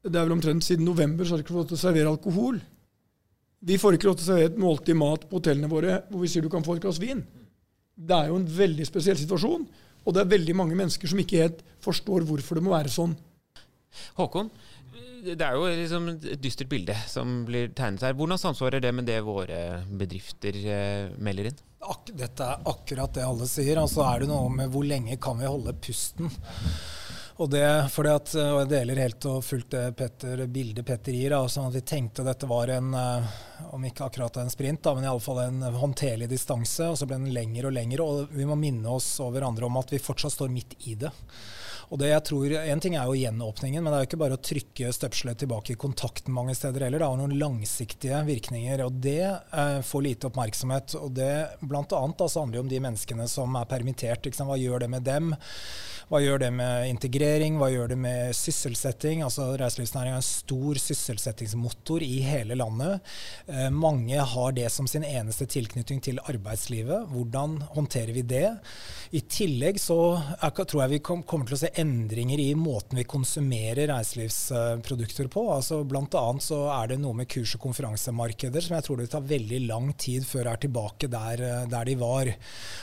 Det 0.09 0.17
er 0.17 0.25
vel 0.25 0.33
omtrent 0.33 0.65
siden 0.65 0.87
november 0.87 1.27
så 1.27 1.35
har 1.35 1.41
de 1.41 1.45
ikke 1.45 1.56
lov 1.56 1.67
til 1.69 1.77
å 1.77 1.81
servere 1.83 2.09
alkohol. 2.09 2.61
Vi 3.61 3.77
får 3.77 3.97
ikke 3.97 4.09
lov 4.09 4.17
til 4.17 4.25
å 4.25 4.29
servere 4.31 4.50
et 4.53 4.61
måltid 4.62 4.97
mat 4.97 5.27
på 5.29 5.41
hotellene 5.41 5.69
våre 5.69 5.99
hvor 6.09 6.23
vi 6.23 6.31
sier 6.31 6.43
du 6.43 6.49
kan 6.49 6.65
få 6.65 6.79
et 6.79 6.85
glass 6.85 7.00
vin. 7.03 7.21
Det 7.99 8.15
er 8.15 8.31
jo 8.31 8.39
en 8.39 8.47
veldig 8.47 8.87
spesiell 8.87 9.19
situasjon. 9.19 9.67
Og 10.06 10.15
det 10.15 10.23
er 10.23 10.31
veldig 10.31 10.55
mange 10.56 10.79
mennesker 10.79 11.11
som 11.11 11.19
ikke 11.21 11.43
helt 11.43 11.65
forstår 11.85 12.25
hvorfor 12.25 12.56
det 12.56 12.65
må 12.65 12.73
være 12.73 12.93
sånn. 12.95 13.12
Håkon, 14.19 14.50
det 15.25 15.44
er 15.44 15.56
jo 15.56 15.67
liksom 15.67 16.11
et 16.14 16.43
dystert 16.43 16.70
bilde 16.70 16.94
som 17.11 17.43
blir 17.49 17.73
tegnet 17.76 18.05
her. 18.06 18.17
Hvordan 18.19 18.40
samsvarer 18.40 18.82
det 18.82 18.93
med 18.94 19.08
det 19.08 19.19
våre 19.26 19.82
bedrifter 19.88 20.56
eh, 20.58 21.11
melder 21.19 21.50
inn? 21.50 21.58
Ak 21.88 22.11
dette 22.11 22.44
er 22.44 22.70
akkurat 22.70 23.14
det 23.14 23.26
alle 23.26 23.49
sier. 23.50 23.81
Altså 23.81 24.05
er 24.06 24.25
det 24.25 24.31
noe 24.31 24.49
med 24.52 24.70
hvor 24.73 24.87
lenge 24.87 25.19
kan 25.23 25.38
vi 25.40 25.50
holde 25.50 25.75
pusten? 25.82 26.31
Og 27.38 27.46
det, 27.52 27.66
fordi 27.95 28.11
at, 28.11 28.33
og 28.35 28.57
jeg 28.64 28.71
deler 28.73 28.99
helt 28.99 29.26
og 29.30 29.45
fullt 29.47 29.68
det 29.71 29.83
Petter, 29.99 30.40
bildet 30.50 30.87
Petter 30.87 31.14
gir. 31.14 31.37
Altså 31.37 31.68
at 31.68 31.76
vi 31.76 31.85
tenkte 31.87 32.25
dette 32.26 32.49
var 32.50 32.73
en, 32.75 32.88
eh, 32.99 33.37
om 33.71 33.85
ikke 33.87 34.09
akkurat 34.09 34.40
en 34.42 34.50
sprint, 34.50 34.83
da, 34.83 34.97
men 34.97 35.07
iallfall 35.07 35.45
en 35.45 35.62
håndterlig 35.78 36.26
distanse. 36.33 36.88
Og 36.90 36.99
så 36.99 37.07
ble 37.07 37.21
den 37.21 37.30
lengre 37.35 37.71
og 37.71 37.76
lengre. 37.78 38.02
Og 38.07 38.35
vi 38.35 38.49
må 38.49 38.59
minne 38.59 38.90
oss 38.90 39.12
og 39.23 39.37
hverandre 39.37 39.71
om 39.71 39.78
at 39.78 39.95
vi 39.95 40.02
fortsatt 40.02 40.35
står 40.35 40.50
midt 40.50 40.75
i 40.90 40.99
det. 40.99 41.14
Og 41.88 42.00
det 42.00 42.11
jeg 42.11 42.25
tror, 42.28 42.54
En 42.59 42.80
ting 42.80 42.97
er 42.99 43.09
jo 43.09 43.16
gjenåpningen, 43.16 43.83
men 43.83 43.92
det 43.92 43.99
er 43.99 44.04
jo 44.04 44.09
ikke 44.11 44.21
bare 44.21 44.37
å 44.37 44.47
trykke 44.50 44.92
støpselet 44.92 45.42
tilbake 45.42 45.73
i 45.73 45.80
kontakten 45.80 46.35
mange 46.37 46.57
steder 46.57 46.85
heller. 46.85 47.00
Det 47.00 47.09
har 47.09 47.21
noen 47.21 47.38
langsiktige 47.40 48.23
virkninger, 48.28 48.83
og 48.85 48.99
det 49.04 49.23
eh, 49.25 49.78
får 49.85 50.04
lite 50.04 50.28
oppmerksomhet. 50.28 50.99
og 51.00 51.14
Det 51.16 51.33
blant 51.61 51.95
annet, 51.97 52.21
altså, 52.21 52.45
handler 52.45 52.64
om 52.64 52.73
de 52.73 52.83
menneskene 52.85 53.28
som 53.30 53.57
er 53.57 53.71
permittert. 53.71 54.28
Hva 54.38 54.59
gjør 54.61 54.85
det 54.85 54.92
med 54.92 55.09
dem? 55.09 55.33
Hva 56.09 56.23
gjør 56.25 56.40
det 56.40 56.49
med 56.57 56.88
integrering? 56.88 57.59
Hva 57.61 57.66
gjør 57.68 57.90
det 57.92 57.99
med 58.00 58.37
sysselsetting? 58.37 59.21
Altså 59.26 59.50
Reiselivsnæringa 59.61 60.16
er 60.16 60.23
en 60.23 60.25
stor 60.25 60.78
sysselsettingsmotor 60.80 62.04
i 62.04 62.23
hele 62.25 62.57
landet. 62.57 63.04
Eh, 63.45 63.68
mange 63.68 64.16
har 64.16 64.54
det 64.57 64.71
som 64.73 64.88
sin 64.88 65.04
eneste 65.04 65.45
tilknytning 65.52 66.00
til 66.04 66.21
arbeidslivet. 66.25 67.11
Hvordan 67.12 67.59
håndterer 67.75 68.14
vi 68.16 68.25
det? 68.25 68.47
I 69.12 69.21
tillegg 69.21 69.80
så 69.85 69.99
er, 70.16 70.54
tror 70.57 70.87
jeg 70.87 70.95
vi 70.97 71.02
kom, 71.04 71.26
kommer 71.28 71.50
til 71.50 71.59
å 71.59 71.61
se 71.66 71.75
endringer 71.78 72.40
i 72.42 72.52
måten 72.58 72.99
vi 72.99 73.04
konsumerer 73.08 73.88
reiselivsprodukter 73.90 75.30
på. 75.32 75.44
Altså 75.54 75.80
Blant 75.88 76.14
annet 76.18 76.44
så 76.44 76.61
er 76.75 76.92
det 76.92 76.99
noe 77.02 77.16
med 77.20 77.28
kurs- 77.30 77.54
og 77.56 77.62
konferansemarkeder 77.66 78.64
som 78.64 78.76
jeg 78.76 78.87
tror 78.87 79.00
det 79.00 79.08
tar 79.12 79.26
veldig 79.28 79.61
lang 79.68 79.92
tid 80.00 80.26
før 80.26 80.52
er 80.52 80.62
tilbake 80.62 81.11
der, 81.12 81.44
der 81.70 81.88
de 81.88 81.97
var. 82.00 82.32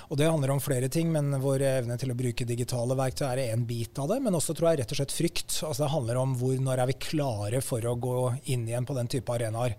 Og 0.09 0.17
Det 0.17 0.29
handler 0.29 0.55
om 0.55 0.63
flere 0.63 0.89
ting, 0.89 1.11
men 1.11 1.35
vår 1.43 1.65
evne 1.69 1.99
til 2.01 2.13
å 2.13 2.19
bruke 2.19 2.47
digitale 2.47 2.97
verktøy 2.97 3.27
er 3.29 3.43
en 3.47 3.65
bit 3.67 3.99
av 3.99 4.11
det, 4.11 4.21
men 4.23 4.37
også 4.37 4.55
tror 4.55 4.71
jeg 4.71 4.83
rett 4.83 4.95
og 4.95 5.01
slett 5.01 5.15
frykt. 5.15 5.59
Altså 5.61 5.85
Det 5.85 5.93
handler 5.95 6.21
om 6.21 6.37
hvor, 6.39 6.55
når 6.55 6.83
er 6.83 6.91
vi 6.91 7.01
klare 7.09 7.63
for 7.65 7.85
å 7.85 7.97
gå 7.99 8.19
inn 8.53 8.67
igjen 8.69 8.87
på 8.87 8.97
den 8.97 9.11
type 9.11 9.35
arenaer. 9.35 9.75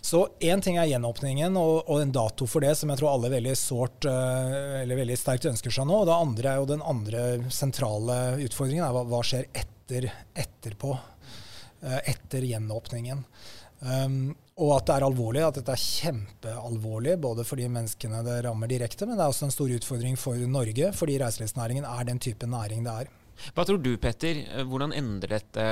Så 0.00 0.22
én 0.40 0.62
ting 0.64 0.78
er 0.80 0.88
gjenåpningen 0.88 1.56
og, 1.60 1.82
og, 1.84 2.00
en 2.00 2.12
dato 2.14 2.46
for 2.48 2.64
det, 2.64 2.72
som 2.78 2.88
jeg 2.88 3.00
tror 3.00 3.12
alle 3.12 3.30
veldig 3.34 3.52
sårt 3.58 4.08
uh, 4.08 4.80
eller 4.80 4.96
veldig 5.02 5.18
sterkt 5.20 5.50
ønsker 5.50 5.74
seg 5.74 5.88
nå. 5.88 5.98
Og 6.00 6.08
det 6.08 6.16
andre 6.16 6.52
er 6.52 6.60
jo 6.62 6.70
den 6.70 6.84
andre 6.88 7.24
sentrale 7.52 8.16
utfordringen, 8.46 8.84
er 8.86 8.94
hva, 8.94 9.04
hva 9.08 9.22
skjer 9.26 9.48
etter, 9.52 10.10
etterpå. 10.34 10.94
Uh, 11.80 11.96
etter 12.04 12.44
gjenåpningen. 12.44 13.24
Um, 13.80 14.34
og 14.60 14.74
at 14.74 14.90
det 14.90 14.96
er 14.98 15.06
alvorlig, 15.06 15.40
at 15.40 15.56
dette 15.56 15.72
er 15.72 15.80
kjempealvorlig, 15.80 17.14
både 17.22 17.46
for 17.48 17.56
de 17.56 17.70
menneskene 17.72 18.20
det 18.26 18.42
rammer 18.44 18.68
direkte, 18.68 19.08
men 19.08 19.16
det 19.16 19.24
er 19.24 19.32
også 19.32 19.46
en 19.48 19.54
stor 19.54 19.72
utfordring 19.72 20.18
for 20.20 20.36
Norge, 20.52 20.90
fordi 20.92 21.16
reiselivsnæringen 21.22 21.88
er 21.88 22.04
den 22.10 22.20
type 22.20 22.48
næring 22.50 22.84
det 22.84 22.96
er. 23.04 23.14
Hva 23.54 23.64
tror 23.66 23.80
du, 23.82 23.92
Petter? 24.00 24.42
Hvordan 24.68 24.94
endrer 24.96 25.36
dette 25.38 25.64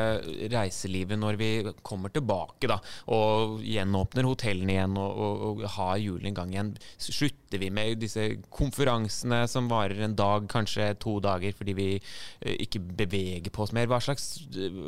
reiselivet 0.52 1.18
når 1.20 1.38
vi 1.40 1.50
kommer 1.86 2.12
tilbake 2.14 2.70
da, 2.70 2.78
og 3.14 3.62
gjenåpner 3.64 4.28
hotellene 4.28 4.74
igjen 4.74 4.96
og, 5.00 5.22
og, 5.24 5.42
og 5.48 5.64
har 5.76 5.96
hjulene 6.02 6.32
i 6.32 6.36
gang 6.36 6.52
igjen? 6.54 6.72
Slutter 7.00 7.62
vi 7.62 7.70
med 7.74 8.00
disse 8.02 8.24
konferansene 8.54 9.42
som 9.50 9.68
varer 9.70 10.02
en 10.04 10.16
dag, 10.18 10.46
kanskje 10.50 10.90
to 11.02 11.18
dager, 11.24 11.54
fordi 11.56 11.74
vi 11.76 11.88
eh, 11.96 12.56
ikke 12.64 12.82
beveger 13.02 13.52
på 13.54 13.64
oss 13.64 13.74
mer? 13.76 13.88
Hva 13.90 14.00
slags 14.04 14.30
eh, 14.52 14.80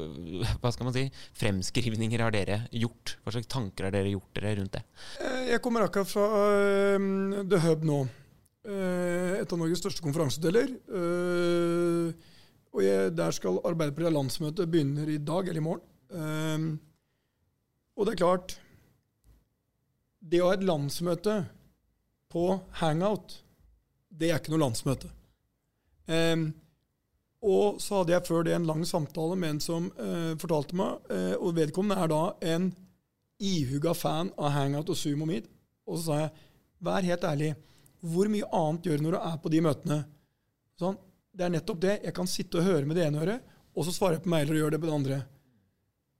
hva 0.60 0.72
skal 0.74 0.88
man 0.88 0.96
si, 0.96 1.06
fremskrivninger 1.40 2.24
har 2.24 2.34
dere 2.34 2.62
gjort? 2.72 3.16
Hva 3.24 3.36
slags 3.36 3.50
tanker 3.50 3.88
har 3.88 3.96
dere 3.96 4.14
gjort 4.14 4.32
dere 4.38 4.56
rundt 4.60 4.78
det? 4.78 4.84
Eh, 5.20 5.44
jeg 5.54 5.62
kommer 5.64 5.86
akkurat 5.86 6.10
fra 6.10 6.26
The 7.50 7.62
Hub 7.66 7.86
nå. 7.88 8.00
Et 8.60 9.48
av 9.48 9.56
Norges 9.56 9.80
største 9.80 10.04
konferansehoteller. 10.04 10.74
Og 12.70 12.84
jeg, 12.84 13.10
der 13.18 13.34
skal 13.34 13.58
Arbeiderpartiet 13.66 14.14
landsmøte 14.14 14.66
begynner 14.70 15.10
i 15.10 15.18
dag 15.18 15.48
eller 15.48 15.60
i 15.60 15.64
morgen. 15.64 15.86
Um, 16.10 16.66
og 17.94 18.06
det 18.06 18.14
er 18.16 18.18
klart 18.18 18.56
Det 20.20 20.40
å 20.42 20.48
ha 20.48 20.56
et 20.56 20.64
landsmøte 20.66 21.34
på 22.30 22.44
hangout, 22.80 23.38
det 24.10 24.28
er 24.30 24.38
ikke 24.38 24.52
noe 24.52 24.62
landsmøte. 24.62 25.08
Um, 26.06 26.50
og 27.40 27.80
så 27.80 28.00
hadde 28.00 28.12
jeg 28.12 28.26
før 28.28 28.44
det 28.46 28.52
en 28.54 28.68
lang 28.68 28.84
samtale 28.86 29.38
med 29.40 29.56
en 29.56 29.62
som 29.64 29.88
uh, 29.96 30.36
fortalte 30.38 30.76
meg, 30.78 31.00
uh, 31.10 31.34
og 31.40 31.56
vedkommende 31.56 31.98
er 32.04 32.12
da 32.12 32.20
en 32.52 32.68
ihuga 33.40 33.96
fan 33.96 34.30
av 34.36 34.52
hangout 34.54 34.92
og 34.92 35.00
og 35.00 35.26
Meet. 35.26 35.48
Og 35.88 35.98
så 35.98 36.04
sa 36.04 36.20
jeg, 36.20 36.30
vær 36.84 37.08
helt 37.08 37.24
ærlig, 37.24 37.54
hvor 38.00 38.28
mye 38.28 38.46
annet 38.52 38.86
gjør 38.86 39.00
du 39.00 39.06
når 39.06 39.16
du 39.16 39.20
er 39.20 39.38
på 39.40 39.52
de 39.52 39.62
møtene? 39.64 39.98
Sånn, 40.78 41.00
det 41.36 41.46
er 41.46 41.52
nettopp 41.54 41.80
det. 41.82 41.96
Jeg 42.04 42.14
kan 42.16 42.28
sitte 42.30 42.60
og 42.60 42.66
høre 42.66 42.86
med 42.88 42.98
det 42.98 43.06
ene 43.06 43.22
øret, 43.22 43.44
og 43.76 43.86
så 43.86 43.94
svare 43.94 44.20
på 44.22 44.30
mailer 44.32 44.56
og 44.56 44.62
gjøre 44.64 44.76
det 44.76 44.80
på 44.82 44.88
det 44.90 44.96
andre. 44.96 45.18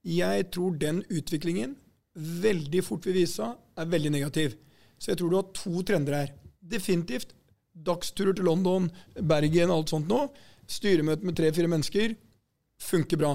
Jeg 0.07 0.47
tror 0.55 0.77
den 0.81 1.03
utviklingen 1.11 1.75
veldig 2.15 2.83
fort 2.85 3.07
vil 3.07 3.19
vise 3.21 3.47
er 3.51 3.91
veldig 3.91 4.13
negativ. 4.15 4.57
Så 5.01 5.13
jeg 5.13 5.21
tror 5.21 5.31
du 5.31 5.39
har 5.39 5.53
to 5.57 5.83
trender 5.87 6.17
her. 6.17 6.33
Definitivt 6.61 7.35
dagsturer 7.75 8.37
til 8.37 8.49
London, 8.49 8.89
Bergen, 9.15 9.73
alt 9.73 9.93
sånt 9.93 10.09
nå. 10.11 10.27
Styremøte 10.71 11.27
med 11.27 11.37
tre-fire 11.39 11.71
mennesker 11.71 12.15
funker 12.81 13.21
bra. 13.21 13.35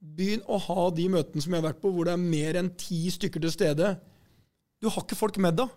Begynn 0.00 0.44
å 0.50 0.58
ha 0.60 0.88
de 0.94 1.06
møtene 1.12 1.44
som 1.44 1.54
jeg 1.54 1.62
har 1.62 1.70
vært 1.70 1.82
på, 1.82 1.92
hvor 1.92 2.08
det 2.08 2.16
er 2.16 2.24
mer 2.24 2.58
enn 2.60 2.72
ti 2.80 3.06
stykker 3.12 3.44
til 3.44 3.54
stede. 3.54 3.94
Du 4.80 4.90
har 4.90 5.04
ikke 5.04 5.18
folk 5.18 5.38
med 5.40 5.56
deg. 5.60 5.70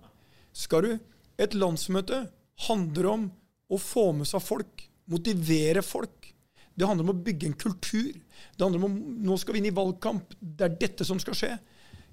Skal 0.56 0.84
du 0.84 0.98
Et 1.38 1.53
landsmøte 1.53 2.32
handler 2.65 3.08
om 3.12 3.25
å 3.70 3.77
få 3.77 4.08
med 4.17 4.25
seg 4.25 4.41
folk, 4.41 4.87
motivere 5.11 5.83
folk. 5.85 6.33
Det 6.77 6.85
handler 6.85 7.07
om 7.07 7.15
å 7.15 7.23
bygge 7.25 7.49
en 7.49 7.57
kultur. 7.57 8.13
Det 8.55 8.63
handler 8.63 8.85
om 8.85 8.97
nå 9.25 9.37
skal 9.41 9.55
vi 9.55 9.63
inn 9.63 9.71
i 9.71 9.75
valgkamp. 9.75 10.35
Det 10.39 10.67
er 10.67 10.77
dette 10.83 11.07
som 11.07 11.19
skal 11.21 11.37
skje. 11.37 11.53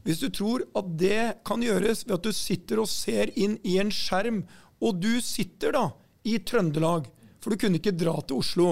Hvis 0.05 0.21
du 0.21 0.29
tror 0.33 0.65
at 0.77 0.89
det 1.01 1.21
kan 1.49 1.63
gjøres 1.65 2.05
ved 2.07 2.17
at 2.19 2.27
du 2.27 2.33
sitter 2.37 2.81
og 2.83 2.91
ser 2.93 3.33
inn 3.41 3.59
i 3.65 3.79
en 3.81 3.93
skjerm, 3.93 4.43
og 4.85 5.01
du 5.01 5.17
sitter 5.25 5.73
da 5.77 5.85
i 6.29 6.39
Trøndelag, 6.45 7.09
for 7.41 7.53
du 7.53 7.61
kunne 7.61 7.81
ikke 7.81 7.97
dra 7.97 8.17
til 8.25 8.41
Oslo, 8.41 8.71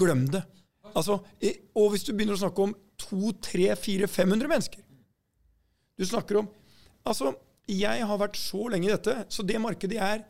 glem 0.00 0.26
det. 0.32 0.42
Altså, 0.90 1.20
og 1.76 1.92
hvis 1.92 2.04
du 2.04 2.12
begynner 2.12 2.36
å 2.36 2.42
snakke 2.42 2.64
om 2.64 2.72
to, 3.00 3.32
tre, 3.44 3.68
fire, 3.78 4.08
500 4.10 4.50
mennesker 4.50 4.80
Du 5.94 6.02
snakker 6.08 6.40
om 6.40 6.48
Altså, 7.06 7.30
jeg 7.70 8.04
har 8.04 8.18
vært 8.20 8.36
så 8.36 8.66
lenge 8.72 8.88
i 8.88 8.92
dette, 8.92 9.14
så 9.32 9.44
det 9.46 9.60
markedet 9.62 9.96
jeg 9.96 10.18
er 10.18 10.24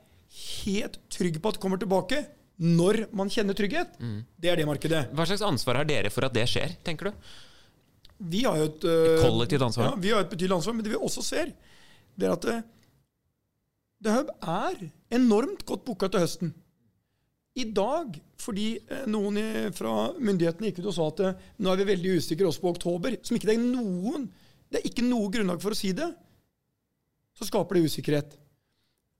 helt 0.60 1.00
trygg 1.10 1.40
på 1.42 1.50
at 1.50 1.58
kommer 1.62 1.80
tilbake 1.80 2.20
når 2.60 3.06
man 3.16 3.30
kjenner 3.32 3.56
trygghet, 3.56 3.94
mm. 3.96 4.18
det 4.36 4.50
er 4.52 4.60
det 4.60 4.66
markedet. 4.68 5.04
Hva 5.16 5.24
slags 5.28 5.44
ansvar 5.46 5.80
har 5.80 5.88
dere 5.88 6.10
for 6.12 6.26
at 6.26 6.34
det 6.36 6.44
skjer, 6.50 6.74
tenker 6.84 7.08
du? 7.08 7.30
Vi 8.30 8.42
har 8.44 8.58
jo 8.60 8.66
et, 8.68 8.84
uh, 8.84 9.22
kollektivt 9.22 9.64
ansvar. 9.64 9.88
Ja, 9.88 9.94
vi 9.96 10.12
har 10.12 10.26
et 10.26 10.32
betydelig 10.32 10.58
ansvar, 10.58 10.76
men 10.76 10.84
det 10.84 10.92
vi 10.92 11.00
også 11.00 11.24
ser, 11.24 11.54
det 12.20 12.28
er 12.28 12.34
at 12.36 12.48
The 14.04 14.16
Hub 14.16 14.32
er 14.40 14.82
enormt 15.16 15.64
godt 15.68 15.86
booka 15.86 16.08
til 16.12 16.24
høsten. 16.24 16.52
I 17.58 17.66
dag, 17.74 18.14
fordi 18.38 18.68
eh, 18.78 19.06
noen 19.10 19.40
fra 19.74 20.12
myndighetene 20.22 20.70
gikk 20.70 20.78
ut 20.80 20.90
og 20.92 20.94
sa 20.96 21.08
at 21.10 21.40
nå 21.58 21.72
er 21.72 21.80
vi 21.80 21.88
veldig 21.88 22.12
usikre 22.20 22.46
også 22.48 22.62
på 22.62 22.72
oktober, 22.76 23.16
som 23.26 23.36
ikke 23.36 23.50
det 23.50 23.56
er 23.56 23.64
noen 23.64 24.28
Det 24.70 24.78
er 24.78 24.86
ikke 24.86 25.02
noe 25.02 25.26
grunnlag 25.34 25.58
for 25.58 25.74
å 25.74 25.78
si 25.78 25.90
det. 25.96 26.06
Så 27.34 27.48
skaper 27.48 27.76
det 27.76 27.88
usikkerhet. 27.90 28.36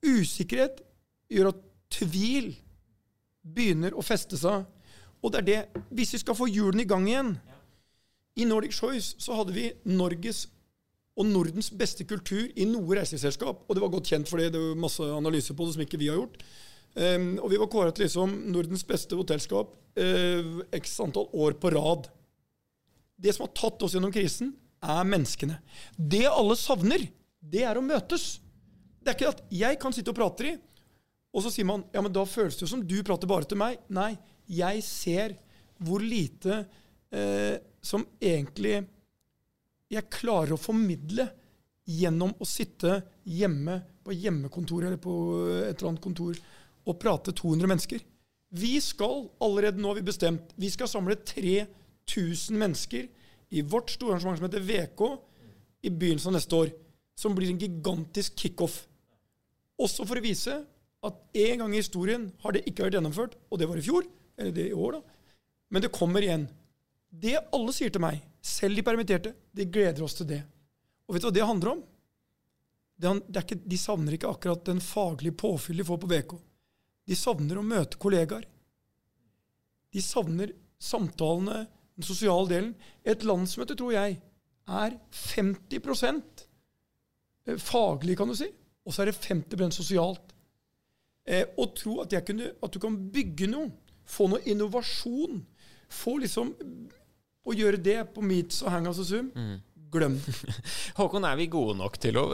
Usikkerhet 0.07 0.79
gjør 1.27 1.51
at 1.51 1.65
tvil 1.91 2.53
begynner 3.43 3.97
å 3.97 4.05
feste 4.05 4.39
seg. 4.41 4.67
Og 5.21 5.33
det 5.33 5.41
er 5.41 5.47
det 5.47 5.83
Hvis 5.93 6.15
vi 6.15 6.23
skal 6.23 6.37
få 6.37 6.49
hjulene 6.49 6.87
i 6.87 6.89
gang 6.89 7.05
igjen 7.09 7.35
I 8.41 8.47
Nordic 8.49 8.73
Choice 8.73 9.19
så 9.21 9.37
hadde 9.37 9.53
vi 9.53 9.67
Norges 9.85 10.47
og 11.21 11.27
Nordens 11.29 11.69
beste 11.77 12.07
kultur 12.09 12.47
i 12.57 12.65
noe 12.65 12.97
reiseselskap. 12.97 13.67
Og 13.67 13.77
det 13.77 13.83
var 13.83 13.91
godt 13.93 14.09
kjent 14.09 14.31
for 14.31 14.41
det. 14.41 14.55
Det 14.55 14.61
var 14.63 14.79
masse 14.81 15.05
analyser 15.05 15.57
på 15.59 15.67
det 15.67 15.75
som 15.75 15.83
ikke 15.85 15.99
vi 16.01 16.09
har 16.09 16.17
gjort. 16.17 16.39
Um, 16.95 17.35
og 17.43 17.51
vi 17.53 17.59
var 17.61 17.69
kåret 17.71 17.99
til 17.99 18.07
liksom 18.07 18.33
Nordens 18.55 18.87
beste 18.89 19.19
hotellskap 19.19 19.75
uh, 20.01 20.63
x 20.79 20.97
antall 21.05 21.29
år 21.37 21.59
på 21.61 21.75
rad. 21.75 22.09
Det 23.21 23.35
som 23.37 23.45
har 23.45 23.53
tatt 23.59 23.85
oss 23.85 23.99
gjennom 23.99 24.15
krisen, 24.15 24.55
er 24.81 25.05
menneskene. 25.05 25.59
Det 25.97 26.25
alle 26.31 26.57
savner, 26.57 27.05
det 27.41 27.67
er 27.69 27.77
å 27.77 27.85
møtes. 27.85 28.39
Det 29.01 29.13
er 29.13 29.19
ikke 29.19 29.35
at 29.35 29.45
jeg 29.53 29.81
kan 29.83 29.95
sitte 29.97 30.15
og 30.15 30.19
prate 30.19 30.49
i, 30.49 30.57
og 31.31 31.45
så 31.45 31.53
sier 31.53 31.69
man 31.69 31.85
ja, 31.95 32.03
men 32.03 32.13
da 32.15 32.25
føles 32.27 32.57
det 32.59 32.67
jo 32.67 32.73
som 32.73 32.83
du 32.87 32.97
prater 33.07 33.31
bare 33.31 33.47
til 33.49 33.61
meg. 33.61 33.79
Nei, 33.95 34.15
jeg 34.51 34.83
ser 34.87 35.37
hvor 35.81 36.03
lite 36.03 36.65
eh, 37.15 37.57
som 37.81 38.05
egentlig 38.21 38.81
jeg 39.91 40.11
klarer 40.13 40.55
å 40.55 40.61
formidle 40.61 41.27
gjennom 41.91 42.35
å 42.39 42.47
sitte 42.47 43.01
hjemme 43.27 43.81
på 44.05 44.15
hjemmekontor 44.15 44.87
eller 44.87 45.01
på 45.03 45.15
et 45.65 45.75
eller 45.75 45.89
annet 45.91 46.05
kontor 46.05 46.37
og 46.87 46.99
prate 47.01 47.35
200 47.37 47.71
mennesker. 47.71 48.05
Vi 48.51 48.75
skal, 48.83 49.29
allerede 49.43 49.81
nå 49.81 49.91
har 49.91 49.99
vi 50.01 50.07
bestemt, 50.07 50.55
vi 50.59 50.71
skal 50.71 50.91
samle 50.91 51.17
3000 51.19 52.59
mennesker 52.59 53.09
i 53.51 53.63
vårt 53.67 53.91
store 53.95 54.17
arrangement 54.17 54.39
som 54.39 54.49
heter 54.49 54.67
VK, 54.67 55.03
i 55.87 55.91
begynnelsen 55.91 56.31
av 56.31 56.37
neste 56.39 56.59
år. 56.59 56.73
Som 57.19 57.35
blir 57.37 57.51
en 57.51 57.61
gigantisk 57.61 58.37
kickoff. 58.39 58.83
Også 59.81 60.05
for 60.09 60.21
å 60.21 60.25
vise 60.25 60.59
at 61.07 61.21
en 61.42 61.62
gang 61.62 61.75
i 61.75 61.80
historien 61.80 62.26
har 62.42 62.54
det 62.54 62.66
ikke 62.69 62.85
vært 62.87 62.99
gjennomført, 62.99 63.37
og 63.49 63.61
det 63.61 63.69
var 63.71 63.80
i 63.80 63.85
fjor, 63.85 64.09
eller 64.37 64.54
det 64.57 64.66
i 64.69 64.76
år, 64.76 64.99
da. 64.99 65.37
Men 65.71 65.85
det 65.85 65.92
kommer 65.95 66.25
igjen. 66.25 66.49
Det 67.11 67.38
alle 67.54 67.73
sier 67.75 67.92
til 67.92 68.02
meg, 68.04 68.21
selv 68.45 68.76
de 68.76 68.85
permitterte, 68.85 69.33
de 69.57 69.66
gleder 69.66 70.04
oss 70.04 70.19
til 70.19 70.28
det. 70.28 70.42
Og 71.09 71.16
vet 71.16 71.25
du 71.25 71.28
hva 71.30 71.35
det 71.35 71.49
handler 71.49 71.73
om? 71.73 71.83
Det, 73.00 73.12
det 73.33 73.45
ikke, 73.47 73.61
de 73.73 73.78
savner 73.80 74.16
ikke 74.16 74.30
akkurat 74.30 74.64
den 74.69 74.80
faglige 74.85 75.38
påfyllet 75.40 75.83
de 75.83 75.88
får 75.88 76.00
på 76.02 76.11
VK. 76.11 76.35
De 77.09 77.16
savner 77.16 77.59
å 77.59 77.66
møte 77.66 77.99
kollegaer. 78.00 78.45
De 79.90 80.02
savner 80.04 80.52
samtalene, 80.80 81.64
den 81.97 82.07
sosiale 82.07 82.49
delen. 82.50 82.75
Et 83.02 83.25
landsmøte, 83.26 83.76
tror 83.78 83.95
jeg, 83.97 84.21
er 84.71 84.99
50 85.16 85.80
eh, 87.49 87.57
faglig, 87.59 88.19
kan 88.21 88.30
du 88.30 88.37
si, 88.38 88.50
og 88.87 88.95
så 88.95 89.02
er 89.02 89.11
det 89.11 89.19
50% 89.19 89.80
sosialt. 89.80 90.37
Eh, 91.31 91.47
og 91.57 91.75
tro 91.79 92.01
at, 92.03 92.15
kunne, 92.27 92.51
at, 92.59 92.75
du 92.75 92.81
kan 92.83 92.97
bygge 93.15 93.47
noe, 93.51 93.71
få 94.09 94.27
noe 94.33 94.43
innovasjon, 94.51 95.45
få 95.91 96.19
liksom 96.25 96.55
Å 97.41 97.55
gjøre 97.57 97.79
det 97.81 97.97
på 98.13 98.21
Meets 98.21 98.59
og 98.61 98.69
Hangouts 98.75 98.99
og 99.01 99.07
Zoom. 99.09 99.29
Mm 99.33 99.70
glem 99.93 100.17
Håkon, 100.99 101.27
er 101.27 101.37
vi 101.39 101.49
gode 101.51 101.77
nok 101.79 101.99
til 102.03 102.19
å 102.21 102.25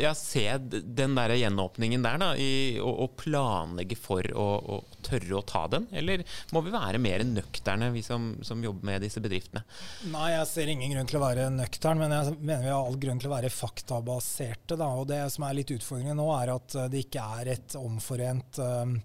ja, 0.00 0.12
se 0.16 0.44
den 0.58 1.16
der 1.18 1.34
gjenåpningen 1.38 2.04
der, 2.04 2.18
da, 2.20 2.30
i, 2.36 2.78
og, 2.82 2.92
og, 3.04 3.16
planlegge 3.20 3.98
for 3.98 4.26
å, 4.34 4.46
å, 4.58 4.78
tørre 5.06 5.38
å 5.38 5.44
ta 5.46 5.64
den? 5.70 5.88
Eller 5.96 6.24
må 6.54 6.62
vi 6.66 6.74
være 6.74 7.00
mer 7.02 7.24
nøkterne, 7.26 7.90
vi 7.94 8.04
som, 8.06 8.30
som, 8.46 8.62
jobber 8.64 8.90
med 8.90 9.04
disse 9.06 9.22
bedriftene? 9.24 9.64
Nei, 10.12 10.32
jeg 10.34 10.50
ser 10.50 10.72
ingen 10.72 10.94
grunn 10.94 11.10
til 11.10 11.20
å 11.20 11.24
være 11.24 11.48
nøktern, 11.54 12.02
men 12.02 12.14
jeg 12.14 12.38
mener 12.38 12.66
vi 12.66 12.72
har 12.74 12.80
all 12.80 13.00
grunn 13.00 13.22
til 13.22 13.30
å 13.30 13.36
være 13.36 13.52
faktabaserte. 13.52 14.78
Da. 14.78 14.92
Og 14.98 15.08
det 15.10 15.22
som 15.34 15.46
er 15.46 15.58
litt 15.60 15.74
utfordringen 15.74 16.18
nå, 16.18 16.30
er 16.38 16.54
at 16.56 16.80
det 16.92 17.06
ikke 17.06 17.28
er 17.38 17.52
et 17.56 17.78
omforent 17.78 18.60
um, 18.62 18.96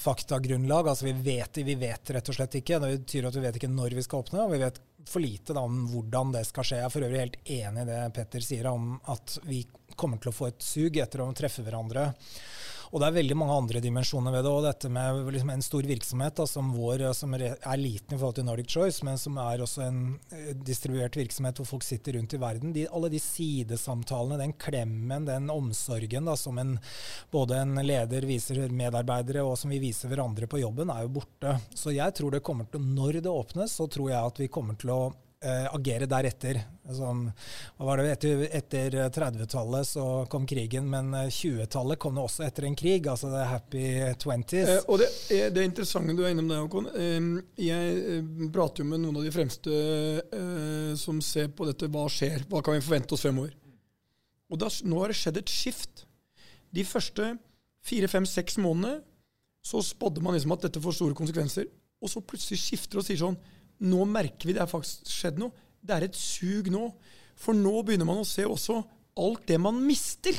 faktagrunnlag. 0.00 0.88
Altså 0.88 1.08
vi 1.08 1.12
vet, 1.12 1.62
vi 1.66 1.74
vet 1.78 2.10
rett 2.16 2.28
og 2.28 2.36
slett 2.36 2.58
ikke. 2.60 2.80
Det 2.82 2.92
betyr 2.98 3.28
at 3.28 3.38
vi 3.38 3.44
vet 3.44 3.58
ikke 3.58 3.72
når 3.72 3.96
vi 3.98 4.04
skal 4.06 4.24
åpne, 4.24 4.44
og 4.44 4.54
vi 4.54 4.62
vet 4.62 4.80
for 5.08 5.24
lite 5.24 5.54
da, 5.56 5.64
om 5.64 5.84
hvordan 5.92 6.32
det 6.34 6.44
skal 6.48 6.66
skje. 6.66 6.80
Jeg 6.80 6.88
er 6.88 6.92
for 6.94 7.06
øvrig 7.06 7.22
helt 7.22 7.40
enig 7.56 7.84
i 7.84 7.88
det 7.88 8.02
Petter 8.16 8.44
sier 8.44 8.68
om 8.70 8.94
at 9.12 9.38
vi 9.44 9.64
kommer 9.94 10.18
til 10.20 10.32
å 10.32 10.36
få 10.36 10.50
et 10.50 10.64
sug 10.64 10.96
etter 10.98 11.22
å 11.22 11.32
treffe 11.36 11.64
hverandre. 11.66 12.10
Og 12.94 13.00
det 13.02 13.08
er 13.08 13.14
veldig 13.16 13.34
mange 13.34 13.54
andre 13.58 13.80
dimensjoner 13.82 14.30
ved 14.36 14.44
det. 14.46 14.50
Og 14.54 14.64
dette 14.68 14.88
med 14.92 15.32
liksom 15.34 15.50
en 15.50 15.64
stor 15.66 15.86
virksomhet 15.88 16.36
da, 16.38 16.44
som 16.46 16.68
vår, 16.76 17.02
som 17.18 17.32
er 17.34 17.56
liten 17.80 18.14
i 18.14 18.18
forhold 18.20 18.36
til 18.38 18.46
Nordic 18.46 18.70
Choice, 18.70 19.02
men 19.06 19.18
som 19.18 19.40
er 19.42 19.64
også 19.64 19.82
en 19.82 19.98
eh, 20.30 20.52
distribuert 20.54 21.18
virksomhet 21.18 21.58
hvor 21.58 21.66
folk 21.72 21.86
sitter 21.86 22.14
rundt 22.14 22.36
i 22.36 22.40
verden. 22.40 22.70
De, 22.76 22.86
alle 22.86 23.10
de 23.10 23.18
sidesamtalene, 23.18 24.38
den 24.38 24.54
klemmen, 24.62 25.26
den 25.26 25.50
omsorgen 25.50 26.30
da, 26.30 26.36
som 26.38 26.62
en, 26.62 26.76
både 27.34 27.58
en 27.64 27.82
leder 27.82 28.28
viser 28.30 28.62
medarbeidere, 28.70 29.42
og 29.42 29.58
som 29.58 29.74
vi 29.74 29.82
viser 29.82 30.12
hverandre 30.14 30.46
på 30.46 30.62
jobben, 30.62 30.94
er 30.94 31.08
jo 31.08 31.16
borte. 31.18 31.58
Så 31.74 31.96
jeg 31.96 32.14
tror 32.14 32.36
det 32.36 32.44
kommer 32.46 32.70
til, 32.70 32.86
når 32.94 33.24
det 33.24 33.34
åpnes, 33.34 33.74
så 33.74 33.90
tror 33.90 34.14
jeg 34.14 34.22
at 34.22 34.38
vi 34.44 34.52
kommer 34.54 34.78
til 34.78 34.94
å 34.94 35.02
eh, 35.44 35.66
agere 35.74 36.08
deretter. 36.10 36.60
Som, 36.94 37.22
etter, 37.80 38.42
etter 38.52 38.96
30-tallet 39.14 39.88
så 39.88 40.04
kom 40.30 40.44
krigen, 40.48 40.88
men 40.90 41.14
20-tallet 41.14 42.00
kom 42.00 42.18
det 42.18 42.24
også 42.24 42.44
etter 42.44 42.66
en 42.68 42.76
krig. 42.76 43.08
Altså 43.08 43.30
the 43.32 43.44
happy 43.48 43.84
20s. 44.24 44.56
Eh, 44.62 44.82
og 44.88 45.00
det, 45.00 45.10
det 45.54 45.64
interessante 45.64 46.16
du 46.16 46.24
er 46.24 46.34
innom 46.34 46.50
det, 46.50 46.60
Håkon. 46.64 46.90
Eh, 46.92 47.30
jeg 47.68 47.96
eh, 48.18 48.34
prater 48.54 48.84
jo 48.84 48.90
med 48.90 49.04
noen 49.04 49.20
av 49.20 49.26
de 49.26 49.32
fremste 49.34 49.72
eh, 50.24 50.92
som 51.00 51.22
ser 51.24 51.50
på 51.56 51.68
dette. 51.70 51.88
Hva 51.92 52.06
skjer? 52.12 52.44
Hva 52.50 52.64
kan 52.64 52.76
vi 52.76 52.84
forvente 52.84 53.16
oss 53.16 53.24
fremover? 53.24 53.54
Og 54.52 54.60
da, 54.60 54.68
nå 54.84 55.00
har 55.00 55.10
det 55.10 55.18
skjedd 55.18 55.40
et 55.40 55.50
skift. 55.52 56.04
De 56.74 56.84
første 56.86 57.34
fire, 57.84 58.08
fem, 58.10 58.26
seks 58.28 58.58
månedene 58.60 59.02
så 59.64 59.80
spådde 59.80 60.20
man 60.20 60.36
liksom 60.36 60.52
at 60.52 60.66
dette 60.66 60.82
får 60.82 60.98
store 60.98 61.16
konsekvenser. 61.16 61.68
Og 62.04 62.10
så 62.12 62.20
plutselig 62.20 62.60
skifter 62.60 63.00
og 63.00 63.06
sier 63.06 63.20
sånn 63.20 63.38
nå 63.82 64.06
merker 64.08 64.48
vi 64.48 64.54
det 64.56 64.62
er 64.62 64.70
faktisk 64.70 65.08
skjedd 65.10 65.40
noe. 65.42 65.54
Det 65.84 65.94
er 65.96 66.06
et 66.06 66.18
sug 66.18 66.70
nå. 66.72 66.88
For 67.38 67.56
nå 67.56 67.80
begynner 67.82 68.08
man 68.08 68.22
å 68.22 68.28
se 68.28 68.44
også 68.46 68.78
alt 69.20 69.46
det 69.48 69.58
man 69.62 69.80
mister. 69.84 70.36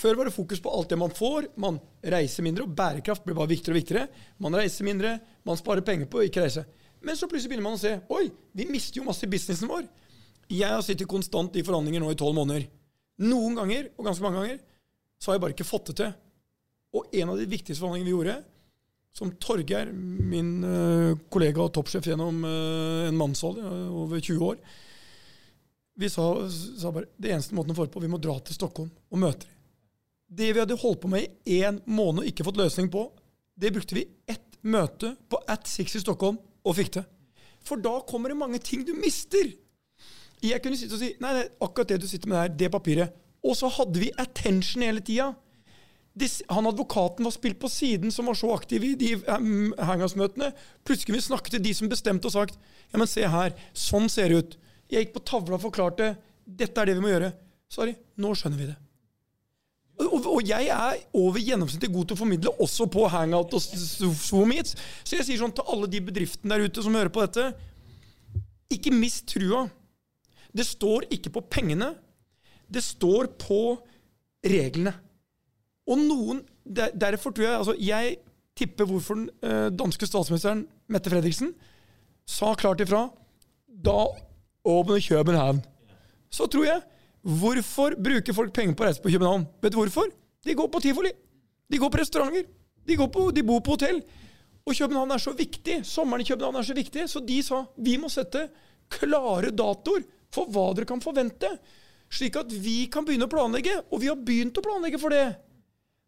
Før 0.00 0.16
var 0.16 0.28
det 0.28 0.34
fokus 0.34 0.60
på 0.62 0.72
alt 0.72 0.92
det 0.92 0.98
man 1.00 1.12
får. 1.12 1.50
Man 1.60 1.80
reiser 2.00 2.44
mindre, 2.46 2.64
og 2.64 2.76
bærekraft 2.76 3.24
blir 3.26 3.36
bare 3.36 3.50
viktigere 3.50 3.74
og 3.74 3.80
viktigere. 3.80 4.06
Man 4.40 4.56
reiser 4.56 4.86
mindre, 4.86 5.16
man 5.44 5.58
sparer 5.60 5.84
penger 5.84 6.08
på 6.10 6.20
å 6.20 6.28
ikke 6.28 6.44
reise. 6.44 6.64
Men 7.04 7.16
så 7.16 7.28
plutselig 7.28 7.52
begynner 7.52 7.68
man 7.70 7.78
å 7.78 7.80
se 7.80 7.94
oi, 8.12 8.26
vi 8.56 8.68
mister 8.68 9.00
jo 9.00 9.06
masse 9.06 9.24
i 9.24 9.32
businessen 9.32 9.68
vår. 9.70 9.86
Jeg 10.50 10.68
har 10.68 10.82
sittet 10.84 11.08
konstant 11.08 11.54
i 11.56 11.64
forhandlinger 11.64 12.02
nå 12.02 12.10
i 12.12 12.18
tolv 12.18 12.36
måneder. 12.36 12.66
Noen 13.24 13.56
ganger, 13.56 13.90
og 13.96 14.08
ganske 14.08 14.24
mange 14.24 14.40
ganger, 14.40 14.58
så 15.20 15.30
har 15.30 15.36
jeg 15.36 15.44
bare 15.44 15.56
ikke 15.56 15.68
fått 15.68 15.92
det 15.92 15.96
til. 16.00 16.14
Og 16.96 17.14
en 17.20 17.32
av 17.32 17.38
de 17.38 17.48
viktigste 17.48 17.80
forhandlingene 17.80 18.08
vi 18.08 18.16
gjorde, 18.16 18.36
som 19.16 19.32
Torgeir, 19.42 19.90
min 19.92 20.60
uh, 20.64 21.18
kollega 21.32 21.64
og 21.64 21.72
toppsjef 21.74 22.06
gjennom 22.10 22.44
uh, 22.46 23.08
en 23.08 23.18
mannsalder, 23.18 23.66
over 23.90 24.20
20 24.20 24.44
år 24.46 24.60
Vi 25.98 26.08
sa, 26.08 26.26
sa, 26.48 26.92
bare 26.94 27.10
det 27.18 27.32
eneste 27.34 27.56
måten 27.58 27.74
å 27.74 27.78
få 27.78 27.88
det 27.88 27.94
på, 27.94 28.02
vi 28.04 28.10
må 28.12 28.20
dra 28.22 28.38
til 28.40 28.56
Stockholm 28.56 28.90
og 29.10 29.20
møte 29.20 29.48
dem. 29.48 29.56
Det 30.30 30.52
vi 30.54 30.62
hadde 30.62 30.78
holdt 30.78 31.00
på 31.02 31.10
med 31.10 31.26
i 31.44 31.58
én 31.66 31.80
måned 31.90 32.22
og 32.22 32.28
ikke 32.30 32.46
fått 32.46 32.60
løsning 32.60 32.86
på, 32.92 33.08
det 33.58 33.72
brukte 33.74 33.96
vi 33.98 34.06
ett 34.30 34.60
møte 34.62 35.16
på 35.28 35.40
At 35.50 35.66
Six 35.68 35.98
i 35.98 36.02
Stockholm 36.04 36.38
og 36.38 36.76
fikk 36.78 36.94
til. 36.94 37.08
For 37.66 37.82
da 37.82 37.98
kommer 38.08 38.32
det 38.32 38.38
mange 38.38 38.60
ting 38.62 38.86
du 38.86 38.94
mister. 38.96 39.50
Jeg 40.40 40.62
kunne 40.64 40.78
sitte 40.78 40.96
og 40.96 41.02
si 41.02 41.10
nei, 41.20 41.34
nei 41.36 41.46
akkurat 41.60 41.90
det 41.90 42.00
du 42.04 42.08
sitter 42.08 42.30
med 42.30 42.38
der, 42.38 42.54
det 42.62 42.72
papiret. 42.72 43.16
Og 43.44 43.56
så 43.58 43.68
hadde 43.72 44.00
vi 44.00 44.12
attention 44.20 44.84
hele 44.84 45.02
tida 45.04 45.32
han 46.50 46.66
advokaten 46.66 47.24
var 47.24 47.32
spilt 47.32 47.60
på 47.62 47.68
siden, 47.70 48.10
som 48.12 48.26
var 48.26 48.34
så 48.34 48.50
aktiv 48.54 48.84
i 48.84 48.94
de 48.98 49.14
um. 49.30 49.70
Plutselig 50.84 51.06
kunne 51.06 51.20
vi 51.20 51.22
snakke 51.22 51.50
til 51.50 51.62
de 51.62 51.74
som 51.74 51.88
bestemte 51.88 52.26
og 52.26 52.34
sagt 52.34 52.58
ja, 52.90 52.98
men 52.98 53.06
se 53.06 53.22
her, 53.22 53.54
sånn 53.72 54.08
ser 54.10 54.28
det 54.28 54.38
ut. 54.42 54.58
Jeg 54.90 55.06
gikk 55.06 55.14
på 55.14 55.24
tavla 55.30 55.56
og 55.56 55.62
forklarte 55.62 56.16
dette 56.44 56.80
er 56.80 56.90
det 56.90 56.96
vi 56.98 57.04
må 57.04 57.12
gjøre. 57.12 57.30
Sorry, 57.70 57.94
nå 58.18 58.34
skjønner 58.34 58.58
vi 58.58 58.70
det. 58.72 58.78
Og, 60.00 60.26
og 60.32 60.40
jeg 60.48 60.70
er 60.72 61.02
over 61.16 61.42
gjennomsnittet 61.44 61.92
god 61.92 62.08
til 62.08 62.16
å 62.16 62.20
formidle 62.22 62.52
også 62.64 62.86
på 62.90 63.04
hangout 63.12 63.52
og 63.54 63.62
Zoom-meets. 63.62 64.74
Så 65.04 65.18
jeg 65.18 65.28
sier 65.28 65.42
sånn 65.42 65.54
til 65.54 65.68
alle 65.70 65.90
de 65.92 66.00
bedriftene 66.02 66.56
der 66.56 66.66
ute 66.66 66.84
som 66.84 66.96
hører 66.96 67.12
på 67.12 67.22
dette, 67.26 67.50
ikke 68.72 68.94
mist 68.94 69.28
trua. 69.30 69.66
Det 70.50 70.66
står 70.66 71.06
ikke 71.14 71.32
på 71.36 71.44
pengene. 71.52 71.92
Det 72.70 72.82
står 72.82 73.30
på 73.38 73.60
reglene. 74.46 74.94
Og 75.88 75.98
noen 75.98 76.42
der, 76.64 76.92
Derfor 76.92 77.32
tror 77.32 77.46
jeg 77.46 77.56
altså 77.56 77.74
Jeg 77.80 78.18
tipper 78.56 78.84
hvorfor 78.84 79.16
den 79.16 79.30
eh, 79.42 79.70
danske 79.72 80.06
statsministeren 80.06 80.66
Mette 80.90 81.10
Fredriksen 81.10 81.54
sa 82.28 82.52
klart 82.54 82.82
ifra 82.84 83.08
da 83.80 84.04
åpner 84.66 85.00
København. 85.00 85.62
Så 86.30 86.46
tror 86.46 86.66
jeg 86.66 86.82
Hvorfor 87.20 87.96
bruker 88.00 88.32
folk 88.32 88.52
penger 88.56 88.74
på 88.76 88.84
å 88.84 88.88
reise 88.88 89.02
på 89.04 89.12
København? 89.12 89.44
Vet 89.60 89.74
du 89.74 89.78
hvorfor? 89.80 90.08
De 90.44 90.54
går 90.56 90.70
på 90.72 90.80
tivoli. 90.80 91.10
De 91.68 91.78
går 91.78 91.90
på 91.92 92.00
restauranter. 92.00 92.46
De, 92.88 92.96
på, 92.96 93.26
de 93.30 93.44
bor 93.44 93.60
på 93.60 93.76
hotell. 93.76 94.00
Og 94.64 94.72
København 94.76 95.12
er 95.12 95.20
så 95.20 95.34
viktig. 95.36 95.82
Sommeren 95.84 96.24
i 96.24 96.28
København 96.28 96.56
er 96.56 96.64
så 96.64 96.76
viktig. 96.76 97.04
Så 97.12 97.20
de 97.20 97.42
sa 97.44 97.60
vi 97.76 97.98
må 98.00 98.08
sette 98.08 98.46
klare 98.90 99.52
datoer 99.52 100.06
for 100.32 100.48
hva 100.48 100.70
dere 100.76 100.88
kan 100.88 101.02
forvente. 101.04 101.50
Slik 102.10 102.40
at 102.40 102.50
vi 102.50 102.86
kan 102.90 103.04
begynne 103.04 103.28
å 103.28 103.32
planlegge. 103.32 103.76
Og 103.90 104.00
vi 104.00 104.08
har 104.08 104.16
begynt 104.16 104.56
å 104.56 104.64
planlegge 104.64 105.00
for 105.02 105.12
det. 105.12 105.26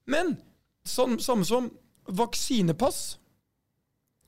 Men 0.07 0.37
samme 0.85 1.21
som, 1.21 1.71
vaksinepass, 2.09 3.19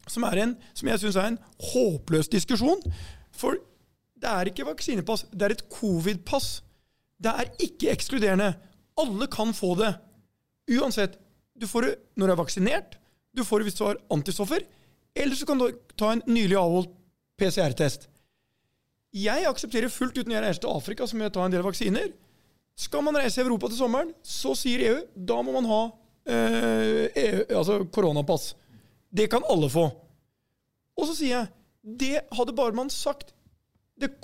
som, 0.06 0.24
en, 0.24 0.56
som 0.76 0.88
jeg 0.90 1.02
syns 1.02 1.16
er 1.18 1.30
en 1.32 1.40
håpløs 1.72 2.28
diskusjon. 2.32 2.82
For 3.34 3.58
det 4.20 4.30
er 4.30 4.50
ikke 4.50 4.68
vaksinepass, 4.68 5.26
det 5.32 5.46
er 5.46 5.56
et 5.56 5.66
covid-pass. 5.72 6.62
Det 7.20 7.32
er 7.32 7.50
ikke 7.64 7.92
ekskluderende. 7.92 8.54
Alle 9.00 9.28
kan 9.32 9.54
få 9.56 9.74
det. 9.80 9.94
Uansett. 10.78 11.18
Du 11.54 11.66
får 11.70 11.86
det 11.86 11.94
når 12.18 12.26
du 12.26 12.32
er 12.32 12.38
vaksinert, 12.40 12.96
du 13.34 13.44
får 13.46 13.60
det 13.60 13.68
hvis 13.68 13.76
du 13.78 13.84
har 13.86 13.98
antistoffer, 14.10 14.64
eller 15.14 15.38
så 15.38 15.46
kan 15.46 15.60
du 15.60 15.68
ta 15.94 16.08
en 16.10 16.22
nylig 16.26 16.56
avholdt 16.58 16.90
PCR-test. 17.38 18.08
Jeg 19.14 19.46
aksepterer 19.46 19.92
fullt 19.92 20.18
ut 20.18 20.26
når 20.26 20.34
jeg 20.34 20.44
reiser 20.44 20.64
til 20.64 20.74
Afrika, 20.74 21.06
som 21.06 21.22
jeg 21.22 21.30
tar 21.34 21.46
en 21.46 21.54
del 21.54 21.62
vaksiner. 21.62 22.10
Skal 22.74 23.04
man 23.06 23.16
reise 23.16 23.40
i 23.40 23.44
Europa 23.44 23.70
til 23.70 23.78
sommeren, 23.78 24.10
så 24.22 24.54
sier 24.58 24.82
EU 24.88 25.02
da 25.14 25.38
må 25.46 25.54
man 25.54 25.68
ha 25.70 25.82
eh, 26.26 27.04
EU, 27.22 27.44
altså 27.60 27.78
koronapass. 27.94 28.54
Det 29.14 29.28
kan 29.30 29.46
alle 29.50 29.70
få. 29.70 29.86
Og 30.98 31.08
så 31.08 31.14
sier 31.18 31.36
jeg 31.36 31.52
det 31.84 32.14
hadde 32.32 32.56
bare 32.56 32.74
man 32.74 32.90
sagt 32.90 33.34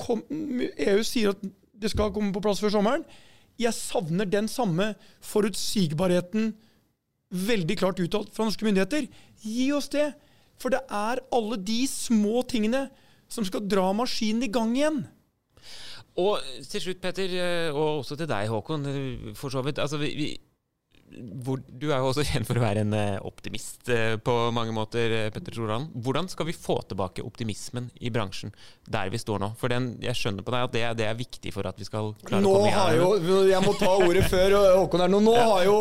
kom, 0.01 0.23
EU 0.31 1.03
sier 1.07 1.35
at 1.35 1.43
det 1.81 1.93
skal 1.93 2.13
komme 2.13 2.33
på 2.35 2.43
plass 2.43 2.61
før 2.63 2.73
sommeren. 2.75 3.05
Jeg 3.61 3.77
savner 3.77 4.29
den 4.29 4.49
samme 4.49 4.95
forutsigbarheten 5.25 6.55
veldig 7.31 7.77
klart 7.79 8.01
uttalt 8.03 8.33
fra 8.35 8.49
norske 8.49 8.67
myndigheter. 8.67 9.07
Gi 9.45 9.71
oss 9.77 9.91
det! 9.93 10.11
For 10.61 10.73
det 10.73 10.83
er 10.93 11.23
alle 11.33 11.57
de 11.57 11.79
små 11.89 12.43
tingene 12.49 12.89
som 13.31 13.47
skal 13.47 13.65
dra 13.71 13.87
maskinen 13.97 14.45
i 14.45 14.51
gang 14.53 14.75
igjen. 14.77 15.05
Og 16.17 16.41
til 16.69 16.81
slutt, 16.83 17.01
Petter, 17.01 17.35
eh, 17.39 17.75
og 17.75 18.01
også 18.03 18.17
til 18.19 18.29
deg, 18.29 18.49
Håkon, 18.51 18.87
eh, 18.87 19.35
for 19.39 19.49
så 19.53 19.63
vidt. 19.63 19.79
Altså, 19.79 20.01
vi, 20.01 20.11
vi 20.17 20.29
hvor, 21.45 21.59
du 21.59 21.89
er 21.91 21.99
jo 21.99 22.11
også 22.11 22.23
kjent 22.27 22.47
for 22.47 22.59
å 22.59 22.63
være 22.63 22.85
en 22.85 22.95
eh, 22.95 23.17
optimist 23.27 23.89
eh, 23.91 24.15
på 24.23 24.35
mange 24.55 24.75
måter. 24.75 25.15
Eh, 25.17 25.31
Petter 25.35 25.55
Troland. 25.57 25.91
Hvordan 26.05 26.29
skal 26.31 26.47
vi 26.47 26.55
få 26.55 26.79
tilbake 26.89 27.25
optimismen 27.27 27.89
i 27.99 28.13
bransjen 28.15 28.53
der 28.91 29.11
vi 29.13 29.19
står 29.21 29.43
nå? 29.43 29.51
For 29.61 29.73
den, 29.73 29.93
jeg 30.05 30.19
skjønner 30.19 30.47
på 30.47 30.55
deg 30.55 30.69
at 30.69 30.77
det, 30.77 30.85
det, 31.01 31.09
er 31.11 31.19
viktig 31.19 31.55
for 31.55 31.67
at 31.67 31.81
vi 31.81 31.89
skal 31.89 32.13
klare 32.23 32.45
nå 32.45 32.55
å 32.55 32.63
komme 32.63 32.75
har 32.77 32.97
jo, 32.99 33.41
Jeg 33.51 33.63
må 33.67 33.75
ta 33.81 33.91
ordet 33.97 34.25
før 34.31 34.57
Håkon 34.81 35.05
er 35.05 35.13
nå. 35.13 35.23
Nå, 35.27 35.37
har 35.39 35.67
jo, 35.67 35.77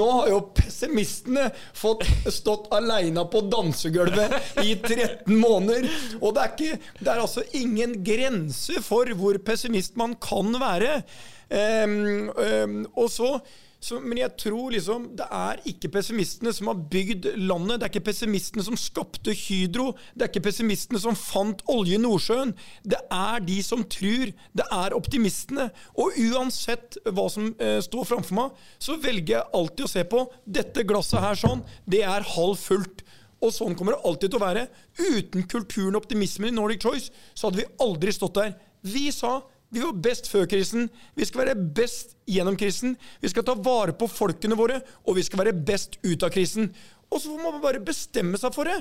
nå 0.00 0.10
har 0.16 0.32
jo 0.32 0.42
pessimistene 0.56 1.50
fått 1.76 2.06
stått 2.40 2.70
aleine 2.74 3.26
på 3.30 3.44
dansegulvet 3.52 4.62
i 4.64 4.74
13 4.76 5.34
måneder. 5.34 5.88
Og 6.22 6.36
det 6.36 6.46
er, 6.46 6.54
ikke, 6.54 6.94
det 7.00 7.10
er 7.12 7.24
altså 7.28 7.44
ingen 7.58 7.98
grense 8.06 8.80
for 8.84 9.12
hvor 9.18 9.36
pessimist 9.44 9.98
man 10.00 10.16
kan 10.20 10.54
være. 10.60 11.02
Um, 11.50 12.30
um, 12.30 12.74
og 12.94 13.10
så 13.10 13.34
så, 13.80 13.96
men 14.00 14.18
jeg 14.20 14.34
tror 14.36 14.74
liksom 14.74 15.06
det 15.16 15.24
er 15.32 15.60
ikke 15.70 15.88
pessimistene 15.94 16.52
som 16.52 16.68
har 16.68 16.80
bygd 16.92 17.30
landet. 17.40 17.80
Det 17.80 17.86
er 17.86 17.92
ikke 17.94 18.10
pessimistene 18.10 18.64
som 18.66 18.76
skapte 18.76 19.32
Hydro. 19.32 19.94
Det 20.12 20.26
er 20.26 20.28
ikke 20.28 20.44
pessimistene 20.50 21.00
som 21.00 21.16
fant 21.16 21.64
olje 21.72 21.96
i 21.96 22.02
Nordsjøen. 22.02 22.52
Det 22.84 23.00
er 23.16 23.40
de 23.46 23.56
som 23.64 23.86
tror. 23.88 24.34
Det 24.52 24.66
er 24.76 24.96
optimistene. 24.96 25.70
Og 25.96 26.18
uansett 26.28 27.00
hva 27.08 27.24
som 27.32 27.54
eh, 27.56 27.78
står 27.84 28.10
framfor 28.10 28.36
meg, 28.36 28.60
så 28.76 28.98
velger 29.00 29.38
jeg 29.38 29.50
alltid 29.62 29.86
å 29.86 29.92
se 29.94 30.04
på 30.12 30.26
dette 30.44 30.84
glasset 30.84 31.24
her 31.24 31.40
sånn. 31.40 31.64
Det 31.88 32.04
er 32.04 32.28
halv 32.36 32.60
fullt. 32.60 33.00
Og 33.40 33.54
sånn 33.56 33.72
kommer 33.78 33.96
det 33.96 34.04
alltid 34.04 34.34
til 34.34 34.42
å 34.42 34.44
være. 34.44 34.66
Uten 35.00 35.48
kulturen 35.48 35.96
og 35.96 36.02
optimismen 36.04 36.52
i 36.52 36.58
Nordic 36.58 36.84
Choice 36.84 37.08
så 37.32 37.48
hadde 37.48 37.62
vi 37.62 37.70
aldri 37.80 38.12
stått 38.12 38.36
der. 38.36 38.52
Vi 38.84 39.08
sa 39.12 39.38
vi 39.70 39.82
var 39.82 39.98
best 40.02 40.26
før 40.30 40.48
krisen. 40.50 40.88
Vi 41.14 41.26
skal 41.26 41.44
være 41.44 41.68
best 41.76 42.16
gjennom 42.26 42.56
krisen. 42.58 42.96
Vi 43.22 43.30
skal 43.30 43.46
ta 43.46 43.54
vare 43.54 43.94
på 43.94 44.08
folkene 44.10 44.58
våre, 44.58 44.80
og 45.06 45.18
vi 45.18 45.24
skal 45.26 45.44
være 45.44 45.54
best 45.54 46.00
ut 46.02 46.26
av 46.26 46.32
krisen. 46.34 46.72
Og 47.10 47.22
så 47.22 47.36
må 47.36 47.52
man 47.52 47.62
bare 47.62 47.82
bestemme 47.82 48.38
seg 48.38 48.54
for 48.54 48.66
det. 48.66 48.80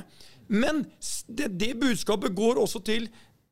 Men 0.49 0.83
det, 1.27 1.51
det 1.61 1.75
budskapet 1.81 2.33
går 2.37 2.61
også 2.61 2.81
til 2.85 3.05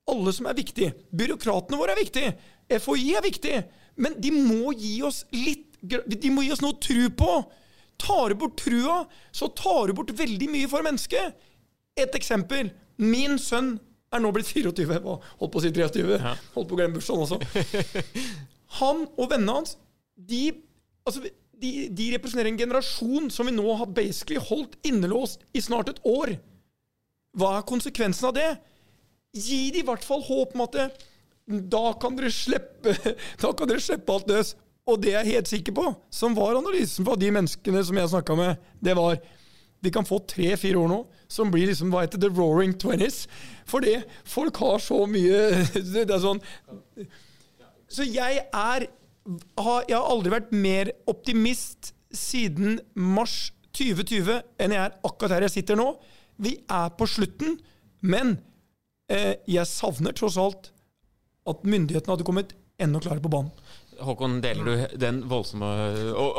alle 0.10 0.34
som 0.34 0.50
er 0.50 0.58
viktige. 0.58 0.96
Byråkratene 1.14 1.78
våre 1.78 1.94
er 1.94 2.02
viktige. 2.02 2.34
FHI 2.74 3.14
er 3.20 3.26
viktig. 3.26 3.56
Men 4.02 4.18
de 4.22 4.34
må 4.34 4.74
gi 4.78 5.00
oss 5.06 5.24
litt 5.34 5.66
De 5.78 6.30
må 6.34 6.42
gi 6.42 6.50
oss 6.56 6.64
noe 6.64 6.74
tro 6.82 7.04
på. 7.14 7.34
tar 8.02 8.30
du 8.30 8.36
bort 8.36 8.58
trua, 8.58 9.06
så 9.32 9.48
tar 9.54 9.88
du 9.88 9.94
bort 9.94 10.10
veldig 10.14 10.48
mye 10.50 10.70
for 10.70 10.82
mennesket. 10.86 11.38
Et 11.98 12.16
eksempel. 12.18 12.72
Min 12.98 13.38
sønn 13.38 13.76
er 14.14 14.24
nå 14.24 14.32
blitt 14.36 14.52
24. 14.52 15.00
Holdt 15.04 15.54
på 15.54 15.60
å 15.60 15.64
si 15.64 15.72
23. 15.74 16.06
Ja. 16.16 16.36
Holdt 16.56 16.70
på 16.70 16.78
å 16.78 16.80
glemme 16.80 16.98
bursdagen 16.98 17.26
også. 17.26 18.24
Han 18.80 19.06
og 19.16 19.32
vennene 19.32 19.60
hans, 19.60 19.76
de, 20.16 20.52
altså, 21.08 21.24
de, 21.58 21.72
de, 21.94 22.10
representerer 22.16 22.52
en 22.52 22.60
generasjon 22.60 23.30
som 23.34 23.48
vi 23.48 23.56
nå 23.56 23.76
har 23.80 23.92
basically 23.96 24.40
holdt 24.50 24.78
innelåst 24.88 25.44
i 25.56 25.64
snart 25.64 25.92
et 25.94 26.02
år. 26.08 26.36
Hva 27.38 27.58
er 27.58 27.68
konsekvensen 27.70 28.30
av 28.30 28.38
det? 28.38 28.50
Gi 29.38 29.68
de 29.74 29.84
i 29.84 29.88
hvert 29.88 30.06
fall 30.06 30.24
håp 30.26 30.56
om 30.56 30.66
at 30.66 30.78
det, 30.78 30.88
da 31.72 31.92
kan 32.00 32.16
dere 32.18 32.32
slippe 32.34 32.92
Da 33.42 33.54
kan 33.56 33.70
dere 33.70 33.84
slippe 33.84 34.12
alt 34.12 34.28
løs. 34.32 34.56
Og 34.88 35.00
det 35.04 35.14
jeg 35.14 35.20
er 35.20 35.34
helt 35.36 35.50
sikker 35.52 35.76
på, 35.76 35.84
som 36.12 36.36
var 36.36 36.56
analysen 36.56 37.04
fra 37.08 37.18
de 37.20 37.30
menneskene 37.36 37.82
som 37.84 37.98
jeg 38.00 38.12
snakka 38.14 38.38
med, 38.40 38.68
det 38.80 38.96
var 38.96 39.18
vi 39.84 39.92
kan 39.94 40.08
få 40.08 40.22
tre-fire 40.26 40.80
år 40.80 40.88
nå 40.90 41.02
som 41.32 41.52
blir 41.52 41.68
liksom 41.70 41.92
hva 41.92 42.06
heter 42.06 42.22
the 42.22 42.30
roaring 42.32 42.74
twenties. 42.80 43.26
Fordi 43.68 43.98
folk 44.28 44.60
har 44.64 44.80
så 44.84 45.04
mye 45.10 45.66
Det 45.94 46.08
er 46.08 46.22
sånn 46.24 46.40
Så 47.92 48.06
jeg 48.08 48.46
er 48.46 48.88
Jeg 48.88 49.96
har 49.98 50.08
aldri 50.08 50.32
vært 50.32 50.54
mer 50.56 50.94
optimist 51.12 51.92
siden 52.16 52.80
mars 52.96 53.52
2020 53.76 54.38
enn 54.64 54.74
jeg 54.74 54.80
er 54.82 54.96
akkurat 55.06 55.36
her 55.36 55.46
jeg 55.46 55.58
sitter 55.60 55.78
nå. 55.78 55.90
Vi 56.42 56.56
er 56.72 56.94
på 56.98 57.06
slutten, 57.10 57.58
men 58.02 58.38
eh, 59.12 59.36
jeg 59.50 59.68
savner 59.70 60.16
tross 60.18 60.38
alt 60.42 60.72
at 61.48 61.68
myndighetene 61.68 62.16
hadde 62.16 62.26
kommet 62.28 62.56
enda 62.82 63.02
klarere 63.04 63.24
på 63.24 63.32
banen. 63.34 63.52
Håkon, 64.04 64.40
deler 64.42 64.66
du 64.66 64.98
den 65.00 65.22
voldsomme 65.30 65.68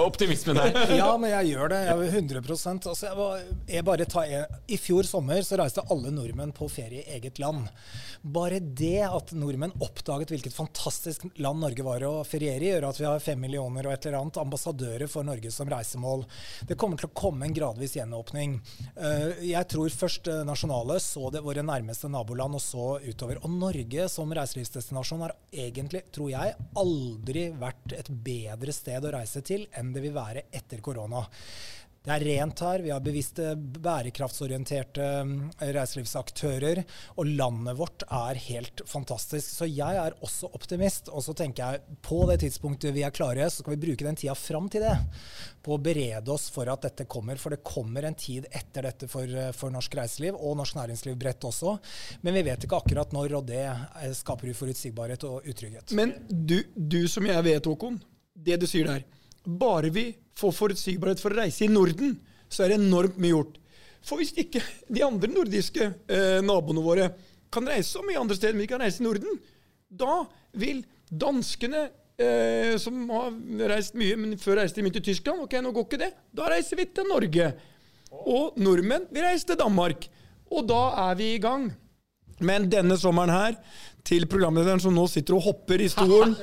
optimismen 0.04 0.58
her? 0.60 0.76
ja, 1.00 1.10
men 1.20 1.32
jeg 1.32 1.52
gjør 1.52 1.72
det. 1.72 1.80
Jeg 1.88 2.08
er 2.08 2.18
100% 2.20 2.88
altså, 2.90 3.06
jeg 3.08 3.18
var, 3.18 3.42
jeg 3.68 3.86
bare 3.88 4.08
tar 4.08 4.28
jeg, 4.30 4.60
I 4.68 4.78
fjor 4.80 5.08
sommer 5.08 5.42
så 5.46 5.58
reiste 5.60 5.84
alle 5.92 6.12
nordmenn 6.14 6.54
på 6.56 6.68
ferie 6.72 7.02
i 7.04 7.16
eget 7.18 7.40
land. 7.42 7.68
Bare 8.22 8.60
det 8.60 9.04
at 9.06 9.32
nordmenn 9.38 9.74
oppdaget 9.84 10.32
hvilket 10.34 10.56
fantastisk 10.56 11.26
land 11.38 11.62
Norge 11.62 11.86
var 11.86 12.04
å 12.06 12.12
feriere 12.26 12.64
i, 12.64 12.72
gjør 12.72 12.88
at 12.90 13.00
vi 13.00 13.08
har 13.08 13.22
fem 13.24 13.40
millioner 13.42 13.86
og 13.86 13.94
et 13.94 14.08
eller 14.08 14.20
annet 14.20 14.40
ambassadører 14.42 15.10
for 15.10 15.26
Norge 15.26 15.52
som 15.54 15.70
reisemål. 15.70 16.24
Det 16.68 16.78
kommer 16.78 17.00
til 17.00 17.10
å 17.10 17.16
komme 17.16 17.46
en 17.46 17.56
gradvis 17.56 17.96
gjenåpning. 17.98 18.58
Jeg 19.46 19.70
tror 19.70 19.94
først 19.94 20.30
nasjonale, 20.46 20.98
så 21.02 21.30
det 21.34 21.44
våre 21.44 21.64
nærmeste 21.66 22.10
naboland, 22.12 22.58
og 22.58 22.62
så 22.62 22.88
utover. 23.04 23.40
Og 23.42 23.54
Norge 23.54 24.08
som 24.12 24.32
reiselivsdestinasjon 24.34 25.24
har 25.26 25.36
egentlig, 25.52 26.04
tror 26.14 26.32
jeg, 26.32 26.56
aldri 26.78 27.47
vært 27.56 27.94
et 27.96 28.10
bedre 28.10 28.74
sted 28.74 29.04
å 29.04 29.12
reise 29.14 29.42
til 29.46 29.66
enn 29.78 29.92
det 29.94 30.02
vil 30.04 30.16
være 30.16 30.46
etter 30.54 30.82
korona. 30.84 31.24
Det 32.08 32.14
er 32.14 32.24
rent 32.24 32.60
her. 32.64 32.80
Vi 32.80 32.88
har 32.88 33.02
bevisste, 33.04 33.50
bærekraftsorienterte 33.84 35.08
mm, 35.28 35.32
reiselivsaktører. 35.60 36.78
Og 37.20 37.28
landet 37.36 37.76
vårt 37.76 38.04
er 38.08 38.38
helt 38.46 38.80
fantastisk. 38.88 39.44
Så 39.44 39.68
jeg 39.68 39.98
er 40.00 40.16
også 40.24 40.48
optimist. 40.56 41.10
Og 41.12 41.26
så 41.26 41.34
tenker 41.36 41.74
jeg 41.74 41.98
på 42.00 42.22
det 42.30 42.38
tidspunktet 42.46 42.96
vi 42.96 43.04
er 43.04 43.12
klare, 43.12 43.50
så 43.52 43.60
skal 43.60 43.74
vi 43.74 43.82
bruke 43.82 44.06
den 44.06 44.16
tida 44.16 44.32
fram 44.38 44.70
til 44.72 44.86
det 44.86 44.94
på 45.64 45.76
å 45.76 45.82
berede 45.84 46.32
oss 46.32 46.46
for 46.54 46.70
at 46.72 46.86
dette 46.86 47.04
kommer. 47.12 47.36
For 47.36 47.52
det 47.52 47.60
kommer 47.66 48.08
en 48.08 48.16
tid 48.16 48.48
etter 48.56 48.88
dette 48.88 49.10
for, 49.12 49.28
for 49.52 49.74
norsk 49.74 49.98
reiseliv, 50.00 50.38
og 50.40 50.56
norsk 50.62 50.80
næringsliv 50.80 51.20
bredt 51.20 51.44
også. 51.44 51.76
Men 52.24 52.38
vi 52.40 52.46
vet 52.48 52.64
ikke 52.64 52.80
akkurat 52.80 53.12
når, 53.12 53.36
og 53.42 53.52
det 53.52 53.66
eh, 53.68 54.16
skaper 54.16 54.54
uforutsigbarhet 54.54 55.28
og 55.28 55.44
utrygghet. 55.44 55.92
Men 55.98 56.16
du, 56.30 56.62
du 56.72 57.02
som 57.10 57.28
jeg 57.28 57.48
vet, 57.50 57.68
Håkon, 57.68 58.00
det 58.32 58.62
du 58.62 58.68
sier 58.70 58.88
der 58.88 59.04
bare 59.44 59.92
vi 59.94 60.10
får 60.38 60.54
forutsigbarhet 60.54 61.20
for 61.22 61.34
å 61.34 61.42
reise 61.42 61.66
i 61.66 61.72
Norden, 61.72 62.16
så 62.48 62.64
er 62.64 62.72
det 62.72 62.80
enormt 62.80 63.18
mye 63.20 63.34
gjort. 63.34 63.56
For 64.04 64.20
hvis 64.20 64.32
ikke 64.38 64.62
de 64.88 65.04
andre 65.04 65.30
nordiske 65.30 65.90
eh, 66.08 66.38
naboene 66.44 66.84
våre 66.84 67.08
kan 67.52 67.66
reise 67.68 67.96
så 67.96 68.04
mye 68.04 68.20
andre 68.20 68.36
steder, 68.38 68.56
men 68.56 68.64
de 68.64 68.70
kan 68.70 68.82
reise 68.82 69.02
i 69.02 69.06
Norden, 69.06 69.40
da 69.88 70.20
vil 70.58 70.84
danskene, 71.08 71.88
eh, 72.20 72.76
som 72.80 73.08
har 73.12 73.32
reist 73.72 73.96
mye, 73.98 74.16
men 74.20 74.38
før 74.40 74.62
reiste 74.62 74.80
de 74.80 74.86
mye 74.86 74.96
til 74.98 75.08
Tyskland 75.10 75.46
Ok, 75.46 75.58
nå 75.64 75.72
går 75.74 75.88
ikke 75.88 76.00
det. 76.04 76.12
Da 76.36 76.48
reiser 76.52 76.80
vi 76.80 76.88
til 76.92 77.08
Norge. 77.08 77.50
Og 78.28 78.56
nordmenn 78.60 79.08
vil 79.12 79.26
reise 79.26 79.48
til 79.48 79.60
Danmark. 79.60 80.08
Og 80.52 80.64
da 80.68 80.82
er 81.08 81.18
vi 81.18 81.34
i 81.34 81.42
gang. 81.42 81.68
Men 82.40 82.68
denne 82.70 82.96
sommeren 83.00 83.32
her, 83.34 83.56
til 84.06 84.28
programlederen 84.30 84.80
som 84.80 84.94
nå 84.94 85.04
sitter 85.10 85.36
og 85.36 85.44
hopper 85.48 85.82
i 85.82 85.88
stolen, 85.92 86.36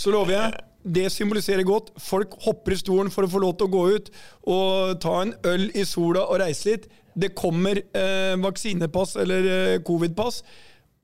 så 0.00 0.10
lover 0.14 0.34
jeg 0.34 0.62
det 0.82 1.08
symboliserer 1.12 1.62
godt. 1.66 1.92
Folk 2.00 2.34
hopper 2.44 2.74
i 2.74 2.80
stolen 2.80 3.12
for 3.12 3.26
å 3.26 3.30
få 3.30 3.42
lov 3.42 3.56
til 3.58 3.68
å 3.68 3.72
gå 3.72 3.84
ut 3.96 4.10
og 4.50 4.98
ta 5.02 5.14
en 5.22 5.34
øl 5.48 5.68
i 5.78 5.86
sola 5.88 6.26
og 6.26 6.42
reise 6.42 6.72
litt. 6.72 6.90
Det 7.12 7.34
kommer 7.36 7.78
eh, 7.78 8.34
vaksinepass 8.40 9.16
eller 9.20 9.48
eh, 9.52 9.78
covid-pass, 9.84 10.40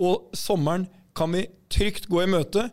og 0.01 0.31
sommeren 0.37 0.87
kan 1.17 1.35
vi 1.35 1.45
trygt 1.69 2.09
gå 2.09 2.23
i 2.23 2.31
møte. 2.31 2.69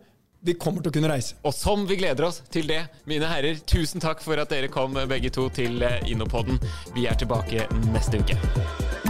Vi 0.46 0.54
kommer 0.62 0.84
til 0.86 0.94
å 0.94 0.96
kunne 0.96 1.10
reise. 1.10 1.40
Og 1.44 1.56
som 1.58 1.88
vi 1.90 1.98
gleder 2.00 2.28
oss 2.28 2.44
til 2.54 2.70
det, 2.70 2.84
mine 3.10 3.28
herrer, 3.32 3.60
tusen 3.66 4.04
takk 4.04 4.22
for 4.24 4.40
at 4.40 4.54
dere 4.54 4.70
kom 4.72 4.96
begge 5.10 5.34
to 5.34 5.50
til 5.54 5.82
eh, 5.84 6.00
Innopodden. 6.12 6.62
Vi 6.96 7.10
er 7.10 7.20
tilbake 7.20 7.68
neste 7.92 8.22
uke. 8.22 9.05